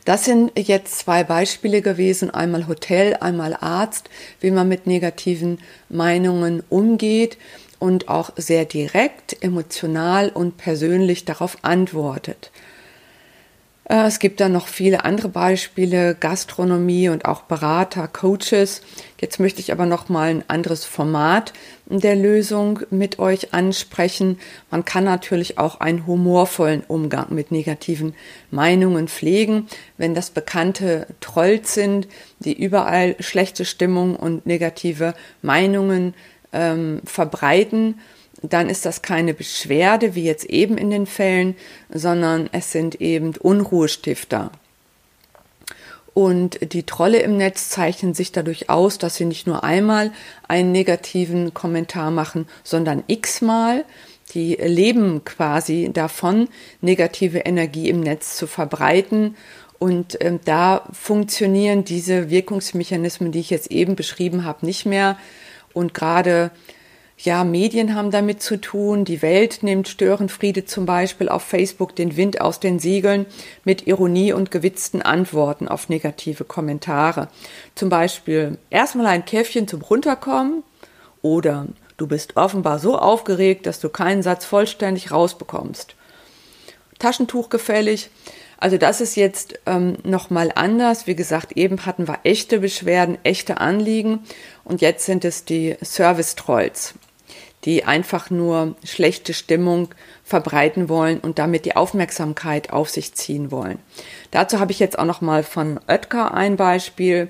Das 0.05 0.25
sind 0.25 0.53
jetzt 0.59 0.99
zwei 0.99 1.25
Beispiele 1.25 1.83
gewesen, 1.83 2.31
einmal 2.31 2.69
Hotel, 2.69 3.17
einmal 3.21 3.55
Arzt, 3.55 4.09
wie 4.41 4.51
man 4.51 4.69
mit 4.69 4.87
negativen 4.87 5.59
Meinungen 5.89 6.63
umgeht 6.69 7.39
und 7.79 8.09
auch 8.09 8.31
sehr 8.37 8.65
direkt, 8.65 9.43
emotional 9.43 10.31
und 10.31 10.57
persönlich 10.57 11.25
darauf 11.25 11.59
antwortet. 11.63 12.51
Äh, 13.89 14.07
es 14.07 14.19
gibt 14.19 14.41
dann 14.41 14.53
noch 14.53 14.69
viele 14.69 15.05
andere 15.05 15.29
Beispiele, 15.29 16.15
Gastronomie 16.15 17.09
und 17.09 17.25
auch 17.25 17.43
Berater, 17.43 18.07
Coaches. 18.07 18.83
Jetzt 19.21 19.41
möchte 19.41 19.61
ich 19.61 19.73
aber 19.73 19.87
noch 19.87 20.09
mal 20.09 20.29
ein 20.29 20.45
anderes 20.47 20.85
Format 20.85 21.53
der 21.87 22.15
Lösung 22.15 22.81
mit 22.91 23.19
euch 23.19 23.55
ansprechen. 23.55 24.39
Man 24.71 24.85
kann 24.85 25.05
natürlich 25.05 25.59
auch 25.59 25.81
einen 25.81 26.07
humorvollen 26.07 26.85
Umgang 26.87 27.35
mit 27.35 27.51
negativen 27.51 28.15
Meinungen 28.51 29.09
pflegen, 29.09 29.67
wenn 29.97 30.15
das 30.15 30.31
bekannte 30.31 31.07
Trolls 31.21 31.75
sind, 31.75 32.07
die 32.41 32.53
überall 32.53 33.17
schlechte 33.21 33.65
Stimmung 33.65 34.15
und 34.17 34.47
negative 34.47 35.15
Meinungen 35.43 36.15
ähm, 36.53 37.01
verbreiten 37.05 37.99
dann 38.43 38.69
ist 38.69 38.87
das 38.87 39.03
keine 39.03 39.35
Beschwerde, 39.35 40.15
wie 40.15 40.25
jetzt 40.25 40.45
eben 40.45 40.79
in 40.79 40.91
den 40.91 41.07
Fällen, 41.07 41.57
sondern 41.93 42.49
es 42.53 42.73
sind 42.73 43.01
eben 43.01 43.35
Unruhestifter. 43.37 44.53
Und 46.15 46.73
die 46.73 46.83
Trolle 46.83 47.21
im 47.21 47.37
Netz 47.37 47.69
zeichnen 47.69 48.13
sich 48.13 48.33
dadurch 48.33 48.69
aus, 48.69 48.99
dass 48.99 49.15
sie 49.15 49.25
nicht 49.25 49.47
nur 49.47 49.63
einmal 49.63 50.11
einen 50.49 50.73
negativen 50.73 51.55
Kommentar 51.55 52.11
machen, 52.11 52.49
sondern 52.65 53.05
x-mal. 53.07 53.85
Die 54.35 54.55
leben 54.57 55.25
quasi 55.25 55.91
davon, 55.93 56.49
negative 56.81 57.39
Energie 57.39 57.89
im 57.89 58.01
Netz 58.01 58.37
zu 58.37 58.49
verbreiten. 58.49 59.37
Und 59.79 60.19
ähm, 60.21 60.41
da 60.45 60.89
funktionieren 60.93 61.85
diese 61.85 62.31
Wirkungsmechanismen, 62.31 63.31
die 63.31 63.39
ich 63.39 63.51
jetzt 63.51 63.71
eben 63.71 63.95
beschrieben 63.95 64.45
habe, 64.45 64.67
nicht 64.67 64.87
mehr. 64.87 65.17
Und 65.73 65.95
gerade 65.95 66.51
ja, 67.21 67.43
Medien 67.43 67.97
haben 67.97 68.13
damit 68.13 68.43
zu 68.43 68.61
tun. 68.61 69.05
Die 69.05 69.23
Welt 69.23 69.65
nimmt 69.65 69.89
Störenfriede 69.89 70.67
zum 70.67 70.87
Beispiel 70.87 71.29
auf 71.29 71.43
Facebook 71.43 71.97
den 71.97 72.17
Wind 72.17 72.41
aus 72.41 72.61
den 72.61 72.79
Siegeln 72.79 73.27
mit 73.65 73.89
Ironie 73.89 74.33
und 74.33 74.53
gewitzten 74.53 75.03
Antworten 75.03 75.67
auf 75.67 75.89
negative 75.89 76.45
Kommentare. 76.45 77.27
Zum 77.75 77.89
Beispiel 77.89 78.57
erstmal 78.71 79.07
ein 79.07 79.25
Käffchen 79.25 79.67
zum 79.67 79.83
Runterkommen 79.83 80.63
oder 81.21 81.67
du 81.97 82.07
bist 82.07 82.37
offenbar 82.37 82.79
so 82.79 82.97
aufgeregt, 82.97 83.67
dass 83.67 83.81
du 83.81 83.89
keinen 83.89 84.23
Satz 84.23 84.45
vollständig 84.45 85.11
rausbekommst. 85.11 85.97
Taschentuch 87.01 87.49
gefällig. 87.49 88.11
Also 88.59 88.77
das 88.77 89.01
ist 89.01 89.17
jetzt 89.17 89.59
ähm, 89.67 89.97
nochmal 90.05 90.53
anders. 90.55 91.09
Wie 91.09 91.17
gesagt, 91.17 91.57
eben 91.57 91.85
hatten 91.85 92.07
wir 92.07 92.21
echte 92.23 92.61
Beschwerden, 92.61 93.19
echte 93.25 93.61
Anliegen 93.61 94.21
und 94.63 94.81
jetzt 94.81 95.05
sind 95.05 95.25
es 95.25 95.45
die 95.45 95.77
Service-Trolls 95.83 96.95
die 97.69 97.85
einfach 97.85 98.31
nur 98.31 98.77
schlechte 98.83 99.35
Stimmung 99.35 99.91
verbreiten 100.25 100.89
wollen 100.89 101.21
und 101.21 101.39
damit 101.39 101.67
die 101.67 101.77
Aufmerksamkeit 101.77 102.73
auf 102.73 102.89
sich 102.89 103.13
ziehen 103.13 103.51
wollen. 103.51 103.79
Dazu 104.31 104.59
habe 104.59 104.73
ich 104.73 104.79
jetzt 104.79 104.99
auch 104.99 105.05
noch 105.05 105.21
mal 105.21 105.43
von 105.43 105.79
Oetker 105.87 106.33
ein 106.33 106.57
Beispiel. 106.57 107.29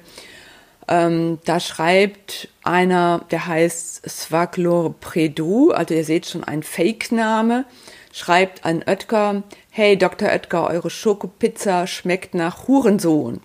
Ähm, 0.87 1.40
da 1.44 1.59
schreibt 1.59 2.51
einer, 2.62 3.24
der 3.33 3.48
heißt 3.48 4.09
Svaglor 4.09 4.94
Predou, 5.01 5.72
also 5.72 5.92
ihr 5.92 6.05
seht 6.05 6.27
schon 6.27 6.44
ein 6.44 6.62
Fake-Name, 6.62 7.64
schreibt 8.12 8.64
an 8.64 8.85
Oetker, 8.87 9.42
hey 9.70 9.98
Dr. 9.98 10.29
Oetker, 10.29 10.68
eure 10.68 10.88
Schokopizza 10.88 11.88
schmeckt 11.88 12.35
nach 12.35 12.68
Hurensohn. 12.68 13.40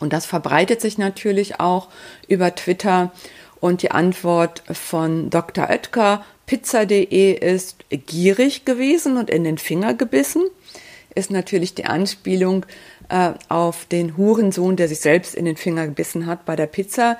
Und 0.00 0.14
das 0.14 0.24
verbreitet 0.24 0.80
sich 0.80 0.96
natürlich 0.96 1.60
auch 1.60 1.88
über 2.28 2.54
Twitter 2.54 3.12
und 3.60 3.82
die 3.82 3.90
Antwort 3.90 4.62
von 4.72 5.30
Dr. 5.30 5.68
Oetker, 5.68 6.24
pizza.de 6.46 7.32
ist 7.32 7.76
gierig 7.90 8.64
gewesen 8.64 9.16
und 9.16 9.30
in 9.30 9.44
den 9.44 9.58
Finger 9.58 9.94
gebissen, 9.94 10.42
ist 11.14 11.30
natürlich 11.30 11.74
die 11.74 11.84
Anspielung 11.84 12.64
äh, 13.08 13.32
auf 13.48 13.86
den 13.86 14.16
Hurensohn, 14.16 14.76
der 14.76 14.88
sich 14.88 15.00
selbst 15.00 15.34
in 15.34 15.44
den 15.44 15.56
Finger 15.56 15.86
gebissen 15.86 16.26
hat 16.26 16.44
bei 16.44 16.56
der 16.56 16.66
Pizza. 16.66 17.18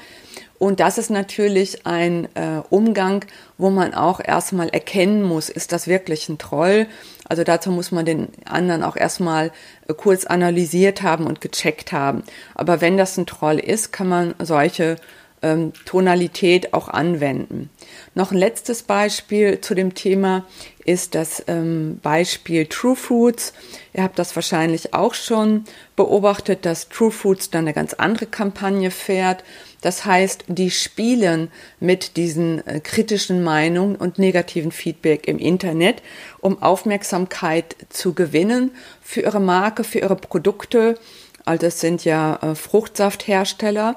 Und 0.58 0.80
das 0.80 0.98
ist 0.98 1.10
natürlich 1.10 1.86
ein 1.86 2.24
äh, 2.34 2.62
Umgang, 2.68 3.24
wo 3.58 3.70
man 3.70 3.94
auch 3.94 4.20
erstmal 4.20 4.68
erkennen 4.68 5.22
muss, 5.22 5.48
ist 5.48 5.72
das 5.72 5.86
wirklich 5.86 6.28
ein 6.28 6.38
Troll? 6.38 6.86
Also 7.28 7.44
dazu 7.44 7.70
muss 7.70 7.92
man 7.92 8.04
den 8.04 8.28
anderen 8.44 8.82
auch 8.82 8.96
erstmal 8.96 9.52
äh, 9.86 9.94
kurz 9.94 10.24
analysiert 10.24 11.02
haben 11.02 11.26
und 11.26 11.40
gecheckt 11.40 11.92
haben. 11.92 12.22
Aber 12.54 12.80
wenn 12.80 12.96
das 12.96 13.16
ein 13.16 13.26
Troll 13.26 13.58
ist, 13.58 13.92
kann 13.92 14.08
man 14.08 14.34
solche 14.40 14.96
ähm, 15.42 15.72
Tonalität 15.84 16.74
auch 16.74 16.88
anwenden. 16.88 17.70
Noch 18.14 18.32
ein 18.32 18.38
letztes 18.38 18.82
Beispiel 18.82 19.60
zu 19.60 19.74
dem 19.74 19.94
Thema 19.94 20.44
ist 20.84 21.14
das 21.14 21.44
ähm, 21.48 22.00
Beispiel 22.02 22.66
True 22.66 22.96
Foods. 22.96 23.52
Ihr 23.92 24.02
habt 24.02 24.18
das 24.18 24.34
wahrscheinlich 24.34 24.94
auch 24.94 25.14
schon 25.14 25.64
beobachtet, 25.96 26.64
dass 26.64 26.88
True 26.88 27.10
Foods 27.10 27.50
dann 27.50 27.64
eine 27.64 27.74
ganz 27.74 27.92
andere 27.94 28.26
Kampagne 28.26 28.90
fährt. 28.90 29.44
Das 29.82 30.04
heißt, 30.04 30.44
die 30.48 30.70
spielen 30.70 31.50
mit 31.78 32.16
diesen 32.16 32.66
äh, 32.66 32.80
kritischen 32.80 33.44
Meinungen 33.44 33.96
und 33.96 34.18
negativen 34.18 34.72
Feedback 34.72 35.28
im 35.28 35.38
Internet, 35.38 36.02
um 36.40 36.62
Aufmerksamkeit 36.62 37.76
zu 37.90 38.14
gewinnen 38.14 38.72
für 39.02 39.20
ihre 39.20 39.40
Marke, 39.40 39.84
für 39.84 39.98
ihre 39.98 40.16
Produkte. 40.16 40.98
Also 41.44 41.66
es 41.66 41.80
sind 41.80 42.04
ja 42.04 42.36
äh, 42.42 42.54
Fruchtsafthersteller 42.54 43.96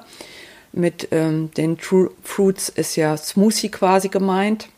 mit 0.72 1.08
ähm, 1.10 1.50
den 1.56 1.78
True 1.78 2.10
Fruits 2.22 2.68
ist 2.68 2.96
ja 2.96 3.16
Smoothie 3.16 3.70
quasi 3.70 4.08
gemeint. 4.08 4.68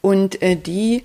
Und 0.00 0.42
äh, 0.42 0.56
die, 0.56 1.04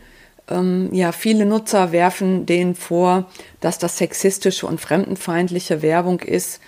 ähm, 0.50 0.90
ja, 0.92 1.12
viele 1.12 1.46
Nutzer 1.46 1.92
werfen 1.92 2.46
denen 2.46 2.76
vor, 2.76 3.30
dass 3.60 3.78
das 3.78 3.98
sexistische 3.98 4.68
und 4.68 4.82
fremdenfeindliche 4.82 5.82
Werbung 5.82 6.20
ist. 6.20 6.60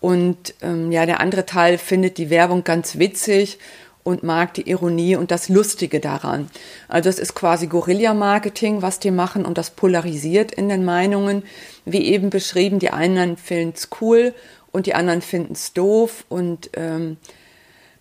Und 0.00 0.54
ähm, 0.62 0.92
ja, 0.92 1.06
der 1.06 1.20
andere 1.20 1.46
Teil 1.46 1.78
findet 1.78 2.18
die 2.18 2.30
Werbung 2.30 2.64
ganz 2.64 2.98
witzig 2.98 3.58
und 4.06 4.22
mag 4.22 4.54
die 4.54 4.70
Ironie 4.70 5.16
und 5.16 5.32
das 5.32 5.48
Lustige 5.48 5.98
daran. 5.98 6.48
Also 6.86 7.08
es 7.08 7.18
ist 7.18 7.34
quasi 7.34 7.66
Guerilla-Marketing, 7.66 8.80
was 8.80 9.00
die 9.00 9.10
machen 9.10 9.44
und 9.44 9.58
das 9.58 9.70
polarisiert 9.70 10.52
in 10.52 10.68
den 10.68 10.84
Meinungen. 10.84 11.42
Wie 11.84 12.04
eben 12.04 12.30
beschrieben, 12.30 12.78
die 12.78 12.90
einen 12.90 13.36
finden 13.36 13.74
es 13.74 13.88
cool 14.00 14.32
und 14.76 14.84
die 14.84 14.94
anderen 14.94 15.22
finden 15.22 15.54
es 15.54 15.72
doof. 15.72 16.26
Und 16.28 16.68
ähm, 16.74 17.16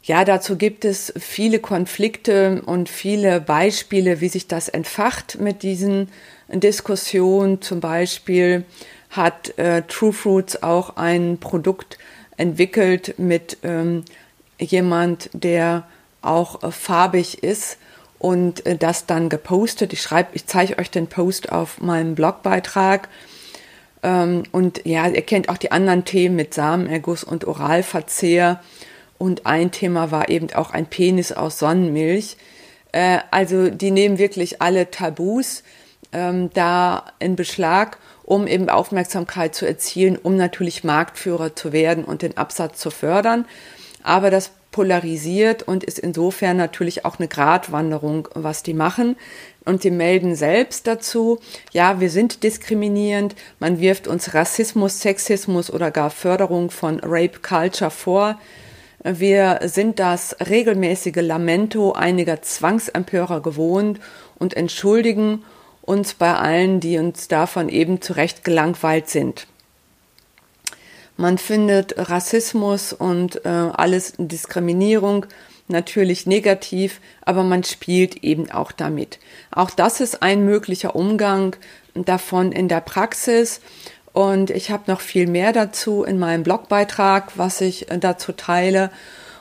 ja, 0.04 0.26
dazu 0.26 0.58
gibt 0.58 0.84
es 0.84 1.14
viele 1.18 1.60
Konflikte 1.60 2.62
und 2.66 2.90
viele 2.90 3.40
Beispiele, 3.40 4.20
wie 4.20 4.28
sich 4.28 4.48
das 4.48 4.68
entfacht 4.68 5.40
mit 5.40 5.64
diesen 5.64 6.10
Diskussionen. 6.50 7.62
Zum 7.62 7.80
Beispiel 7.80 8.66
hat 9.10 9.58
äh, 9.58 9.84
True 9.84 10.12
Fruits 10.12 10.64
auch 10.64 10.98
ein 10.98 11.38
Produkt 11.40 11.98
entwickelt 12.36 13.16
mit 13.18 13.58
ähm, 13.64 14.04
jemand, 14.60 15.30
der 15.32 15.88
auch 16.22 16.62
äh, 16.62 16.72
farbig 16.72 17.42
ist 17.42 17.78
und 18.20 18.66
äh, 18.66 18.76
das 18.76 19.06
dann 19.06 19.30
gepostet. 19.30 19.94
Ich 19.94 20.02
schreibe, 20.02 20.32
ich 20.34 20.46
zeige 20.46 20.78
euch 20.78 20.92
den 20.92 21.08
Post 21.08 21.54
auf 21.54 21.80
meinem 21.80 22.16
Blogbeitrag. 22.16 23.08
Ähm, 24.06 24.44
und 24.52 24.86
ja, 24.86 25.08
ihr 25.08 25.24
kennt 25.24 25.50
auch 25.50 25.58
die 25.58 25.72
anderen 25.72 26.06
Themen 26.06 26.36
mit 26.36 26.54
Samenerguss 26.54 27.24
und 27.24 27.46
Oralverzehr. 27.46 28.62
Und 29.18 29.48
ein 29.48 29.72
Thema 29.72 30.12
war 30.12 30.30
eben 30.30 30.54
auch 30.54 30.70
ein 30.70 30.86
Penis 30.86 31.32
aus 31.32 31.58
Sonnenmilch. 31.58 32.38
Äh, 32.92 33.18
also 33.32 33.70
die 33.70 33.90
nehmen 33.90 34.20
wirklich 34.20 34.62
alle 34.62 34.92
Tabus 34.92 35.64
ähm, 36.14 36.52
da 36.54 37.06
in 37.18 37.36
Beschlag, 37.36 37.98
um 38.24 38.46
eben 38.46 38.70
Aufmerksamkeit 38.70 39.56
zu 39.56 39.66
erzielen, 39.66 40.18
um 40.22 40.36
natürlich 40.36 40.84
Marktführer 40.84 41.56
zu 41.56 41.74
werden 41.74 42.04
und 42.06 42.22
den 42.22 42.38
Absatz 42.38 42.80
zu 42.80 42.92
fördern. 42.92 43.46
Aber 44.04 44.30
das 44.30 44.52
polarisiert 44.72 45.64
und 45.64 45.84
ist 45.84 45.98
insofern 45.98 46.58
natürlich 46.58 47.06
auch 47.06 47.18
eine 47.18 47.28
Gratwanderung, 47.28 48.28
was 48.36 48.62
die 48.62 48.74
machen 48.76 49.16
und 49.66 49.82
sie 49.82 49.92
melden 49.92 50.36
selbst 50.36 50.88
dazu, 50.88 51.40
ja, 51.72 52.00
wir 52.00 52.10
sind 52.10 52.44
diskriminierend, 52.44 53.36
man 53.60 53.80
wirft 53.80 54.08
uns 54.08 54.34
Rassismus, 54.34 55.02
Sexismus 55.02 55.72
oder 55.72 55.92
gar 55.92 56.10
Förderung 56.10 56.72
von 56.72 57.00
Rape 57.02 57.40
Culture 57.42 57.92
vor. 57.92 58.40
Wir 59.04 59.60
sind 59.64 60.00
das 60.00 60.36
regelmäßige 60.50 61.18
Lamento 61.18 61.92
einiger 61.94 62.42
Zwangsempörer 62.42 63.42
gewohnt 63.42 64.00
und 64.40 64.56
entschuldigen 64.56 65.44
uns 65.82 66.16
bei 66.16 66.34
allen, 66.34 66.80
die 66.80 66.98
uns 66.98 67.28
davon 67.28 67.70
eben 67.70 68.02
zurecht 68.02 68.44
gelangweilt 68.44 69.10
sind. 69.10 69.48
Man 71.18 71.38
findet 71.38 72.10
Rassismus 72.10 72.92
und 72.92 73.46
äh, 73.46 73.50
alles 73.50 74.14
Diskriminierung 74.18 75.26
natürlich 75.68 76.26
negativ, 76.26 77.02
aber 77.22 77.44
man 77.44 77.64
spielt 77.64 78.24
eben 78.24 78.52
auch 78.52 78.72
damit. 78.72 79.20
Auch 79.52 79.70
das 79.70 80.00
ist 80.00 80.22
ein 80.22 80.46
möglicher 80.46 80.96
Umgang 80.96 81.56
davon 81.94 82.52
in 82.52 82.68
der 82.68 82.82
Praxis. 82.82 83.62
Und 84.14 84.50
ich 84.50 84.72
habe 84.72 84.90
noch 84.90 85.02
viel 85.02 85.28
mehr 85.28 85.52
dazu 85.52 86.04
in 86.04 86.18
meinem 86.18 86.44
Blogbeitrag, 86.44 87.38
was 87.38 87.62
ich 87.62 87.92
äh, 87.92 87.98
dazu 87.98 88.32
teile. 88.32 88.90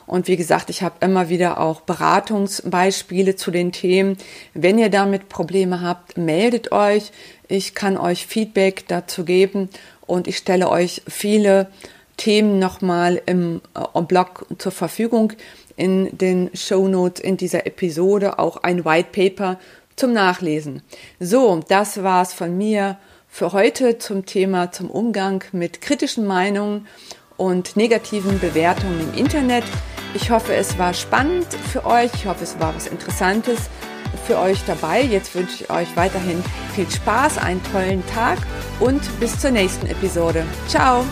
Und 0.05 0.27
wie 0.27 0.35
gesagt, 0.35 0.69
ich 0.69 0.83
habe 0.83 0.95
immer 0.99 1.29
wieder 1.29 1.59
auch 1.59 1.81
Beratungsbeispiele 1.81 3.35
zu 3.35 3.51
den 3.51 3.71
Themen. 3.71 4.17
Wenn 4.53 4.77
ihr 4.77 4.89
damit 4.89 5.29
Probleme 5.29 5.81
habt, 5.81 6.17
meldet 6.17 6.71
euch. 6.71 7.11
Ich 7.47 7.73
kann 7.73 7.97
euch 7.97 8.27
Feedback 8.27 8.87
dazu 8.87 9.25
geben 9.25 9.69
und 10.05 10.27
ich 10.27 10.37
stelle 10.37 10.69
euch 10.69 11.01
viele 11.07 11.67
Themen 12.17 12.59
nochmal 12.59 13.21
im 13.25 13.61
äh, 13.73 14.01
Blog 14.01 14.45
zur 14.57 14.71
Verfügung. 14.71 15.33
In 15.77 16.17
den 16.17 16.51
Show 16.53 16.87
Notes 16.87 17.21
in 17.21 17.35
dieser 17.35 17.67
Episode 17.67 18.39
auch 18.39 18.57
ein 18.63 18.85
White 18.85 19.09
Paper 19.11 19.59
zum 19.95 20.13
Nachlesen. 20.13 20.81
So, 21.19 21.61
das 21.67 22.01
war's 22.01 22.33
von 22.33 22.57
mir 22.57 22.97
für 23.27 23.51
heute 23.51 23.97
zum 23.97 24.25
Thema 24.25 24.71
zum 24.71 24.89
Umgang 24.89 25.43
mit 25.51 25.81
kritischen 25.81 26.25
Meinungen 26.25 26.87
und 27.35 27.75
negativen 27.75 28.39
Bewertungen 28.39 29.01
im 29.01 29.13
Internet. 29.19 29.65
Ich 30.13 30.31
hoffe, 30.31 30.55
es 30.55 30.77
war 30.77 30.93
spannend 30.93 31.47
für 31.71 31.85
euch. 31.85 32.11
Ich 32.13 32.25
hoffe, 32.25 32.43
es 32.43 32.57
war 32.59 32.73
was 32.73 32.87
Interessantes 32.87 33.69
für 34.25 34.39
euch 34.39 34.63
dabei. 34.65 35.01
Jetzt 35.01 35.35
wünsche 35.35 35.63
ich 35.63 35.69
euch 35.69 35.95
weiterhin 35.95 36.41
viel 36.73 36.89
Spaß, 36.89 37.37
einen 37.37 37.61
tollen 37.71 38.05
Tag 38.07 38.39
und 38.79 39.01
bis 39.19 39.37
zur 39.39 39.51
nächsten 39.51 39.87
Episode. 39.87 40.45
Ciao! 40.67 41.03